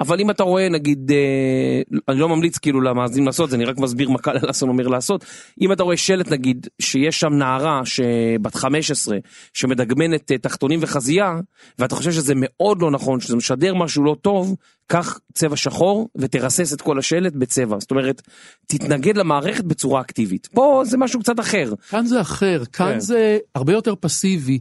אבל 0.00 0.20
אם 0.20 0.30
אתה 0.30 0.42
רואה 0.42 0.68
נגיד, 0.68 1.12
אה, 1.12 1.98
אני 2.08 2.18
לא 2.18 2.28
ממליץ 2.28 2.58
כאילו 2.58 2.80
למאזינים 2.80 3.26
לעשות 3.26 3.50
זה, 3.50 3.56
אני 3.56 3.64
רק 3.64 3.78
מסביר 3.78 4.10
מה 4.10 4.18
קאל 4.18 4.36
אלאסן 4.44 4.68
אומר 4.68 4.88
לעשות, 4.88 5.24
אם 5.60 5.72
אתה 5.72 5.82
רואה 5.82 5.96
שלט 5.96 6.28
נגיד, 6.28 6.66
שיש 6.78 7.20
שם 7.20 7.32
נערה 7.32 7.80
שבת 7.84 8.54
15, 8.54 9.18
שמדגמנת 9.52 10.32
אה, 10.32 10.38
תחתונים 10.38 10.78
וחזייה, 10.82 11.40
ואתה 11.78 11.94
חושב 11.94 12.12
שזה 12.12 12.32
מאוד 12.36 12.82
לא 12.82 12.90
נכון, 12.90 13.20
שזה 13.20 13.36
משדר 13.36 13.74
משהו 13.74 14.04
לא 14.04 14.16
טוב, 14.22 14.54
קח 14.86 15.18
צבע 15.34 15.56
שחור 15.56 16.08
ותרסס 16.16 16.72
את 16.72 16.80
כל 16.80 16.98
השלט 16.98 17.32
בצבע, 17.32 17.76
זאת 17.80 17.90
אומרת, 17.90 18.22
תתנגד 18.66 19.16
למערכת 19.16 19.64
בצורה 19.64 20.00
אקטיבית. 20.00 20.46
פה 20.46 20.82
זה 20.84 20.98
משהו 20.98 21.20
קצת 21.20 21.40
אחר. 21.40 21.72
כאן 21.90 22.06
זה 22.06 22.20
אחר, 22.20 22.62
כאן 22.72 22.92
כן. 22.92 23.00
זה 23.00 23.38
הרבה 23.54 23.72
יותר 23.72 23.94
פסיבי. 24.00 24.58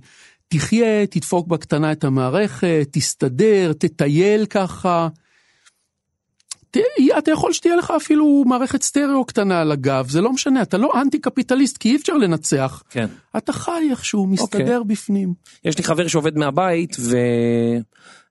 תחיה, 0.47 1.07
תדפוק 1.07 1.47
בקטנה 1.47 1.91
את 1.91 2.03
המערכת, 2.03 2.87
תסתדר, 2.91 3.71
תטייל 3.73 4.45
ככה. 4.45 5.07
ת- 6.71 6.77
אתה 7.17 7.31
יכול 7.31 7.53
שתהיה 7.53 7.75
לך 7.75 7.93
אפילו 7.97 8.43
מערכת 8.47 8.81
סטריאו 8.81 9.25
קטנה 9.25 9.61
על 9.61 9.71
הגב, 9.71 10.07
זה 10.09 10.21
לא 10.21 10.31
משנה, 10.33 10.61
אתה 10.61 10.77
לא 10.77 10.91
אנטי 11.01 11.19
קפיטליסט 11.19 11.77
כי 11.77 11.89
אי 11.91 11.95
אפשר 11.95 12.13
לנצח. 12.13 12.83
כן. 12.89 13.07
אתה 13.37 13.53
חי 13.53 13.87
איכשהו, 13.89 14.27
מסתדר 14.27 14.83
בפנים. 14.83 15.33
יש 15.65 15.77
לי 15.77 15.83
חבר 15.83 16.07
שעובד 16.07 16.37
מהבית 16.37 16.95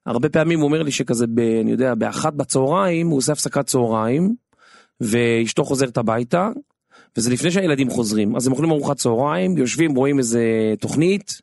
והרבה 0.05 0.29
פעמים 0.29 0.59
הוא 0.59 0.67
אומר 0.67 0.83
לי 0.83 0.91
שכזה 0.91 1.25
ב, 1.27 1.39
אני 1.39 1.71
יודע 1.71 1.95
באחת 1.95 2.33
בצהריים 2.33 3.07
הוא 3.07 3.17
עושה 3.17 3.31
הפסקת 3.31 3.65
צהריים 3.65 4.35
ואשתו 5.01 5.63
חוזרת 5.63 5.97
הביתה 5.97 6.49
וזה 7.17 7.29
לפני 7.31 7.51
שהילדים 7.51 7.89
חוזרים 7.89 8.35
אז 8.35 8.47
הם 8.47 8.53
אוכלים 8.53 8.71
ארוחת 8.71 8.97
צהריים 8.97 9.57
יושבים 9.57 9.95
רואים 9.95 10.17
איזה 10.19 10.43
תוכנית. 10.79 11.41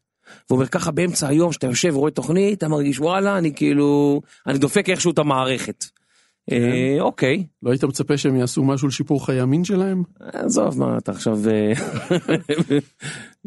והוא 0.51 0.57
אומר 0.57 0.66
ככה 0.66 0.90
באמצע 0.90 1.29
היום 1.29 1.53
שאתה 1.53 1.66
יושב 1.66 1.97
ורואה 1.97 2.11
תוכנית 2.11 2.59
אתה 2.59 2.68
מרגיש 2.68 3.01
וואלה 3.01 3.38
אני 3.38 3.55
כאילו 3.55 4.21
אני 4.47 4.59
דופק 4.59 4.88
איכשהו 4.88 5.11
את 5.11 5.18
המערכת. 5.18 5.85
אה, 6.51 6.97
אוקיי 7.01 7.45
לא 7.62 7.71
היית 7.71 7.85
מצפה 7.85 8.16
שהם 8.16 8.37
יעשו 8.37 8.64
משהו 8.64 8.88
לשיפור 8.88 9.27
חיי 9.27 9.40
המין 9.40 9.64
שלהם? 9.64 10.03
עזוב 10.21 10.79
מה 10.79 10.99
אתה 10.99 11.12
עכשיו 11.12 11.38
אה, 11.51 11.73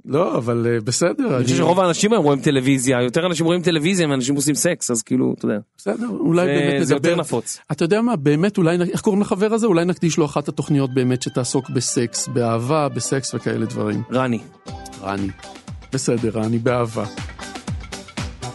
לא, 0.06 0.38
אבל 0.38 0.68
אה, 0.70 0.80
בסדר. 0.82 1.38
אני 1.38 1.44
חושב 1.44 1.56
שרוב 1.56 1.80
האנשים 1.80 2.14
היום 2.14 2.24
רואים 2.24 2.42
טלוויזיה 2.42 3.02
יותר 3.02 3.26
אנשים 3.26 3.46
רואים 3.46 3.62
טלוויזיה 3.62 4.08
מאנשים 4.08 4.36
עושים 4.36 4.56
סקס 4.56 4.92
אז 4.92 5.02
כאילו 5.02 5.34
אתה 5.38 5.46
יודע 5.46 5.58
בסדר, 5.78 6.08
אולי 6.10 6.46
באמת 6.46 6.88
זה 6.88 6.94
יותר 6.94 7.10
נדבר. 7.10 7.22
נפוץ. 7.22 7.60
אתה 7.72 7.84
יודע 7.84 8.02
מה, 8.02 8.16
באמת 8.16 8.58
אולי, 8.58 8.78
איך 8.92 9.02
קוראים 9.02 9.22
לחבר 9.22 9.54
הזה? 9.54 9.68
אולי 9.68 9.86
נקדיש 9.86 10.18
לו 10.18 10.26
אחת 10.26 10.48
התוכניות 10.48 10.94
באמת 10.94 11.22
שתעסוק 11.22 11.70
בסקס, 11.70 12.28
באהבה, 12.28 12.90
בסקס 12.90 13.34
וכאלה 13.34 13.66
דברים. 13.66 14.04
רני. 14.12 14.40
רני. 15.02 15.28
בסדר, 15.94 16.30
רני, 16.34 16.60
באהבה. 16.60 17.06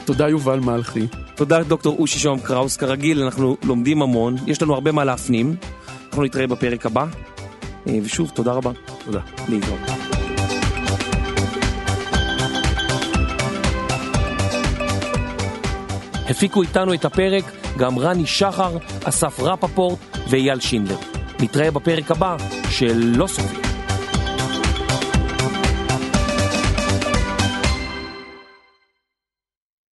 תודה 0.05 0.29
יובל 0.29 0.61
מלכי. 0.61 1.07
תודה 1.35 1.62
דוקטור 1.62 1.97
אושי 1.99 2.19
שום 2.19 2.40
קראוס, 2.40 2.77
כרגיל 2.77 3.23
אנחנו 3.23 3.57
לומדים 3.64 4.03
המון, 4.03 4.37
יש 4.47 4.62
לנו 4.62 4.75
הרבה 4.75 4.93
מה 4.93 5.05
להפנים, 5.05 5.57
אנחנו 6.07 6.25
נתראה 6.25 6.47
בפרק 6.47 6.87
הבא, 6.87 7.07
אה, 7.88 7.99
ושוב 8.03 8.31
תודה 8.35 8.53
רבה, 8.53 8.71
תודה. 9.05 9.21
להתראות. 9.49 9.81
הפיקו 16.31 16.62
איתנו 16.62 16.95
את 16.95 17.05
הפרק 17.05 17.45
גם 17.79 17.99
רני 17.99 18.27
שחר, 18.27 18.77
אסף 19.05 19.40
רפפורט 19.40 19.99
ואייל 20.29 20.61
שינדלר. 20.61 20.97
נתראה 21.40 21.71
בפרק 21.71 22.11
הבא 22.11 22.37
של 22.71 23.12
לא 23.16 23.27
סופי. 23.27 23.70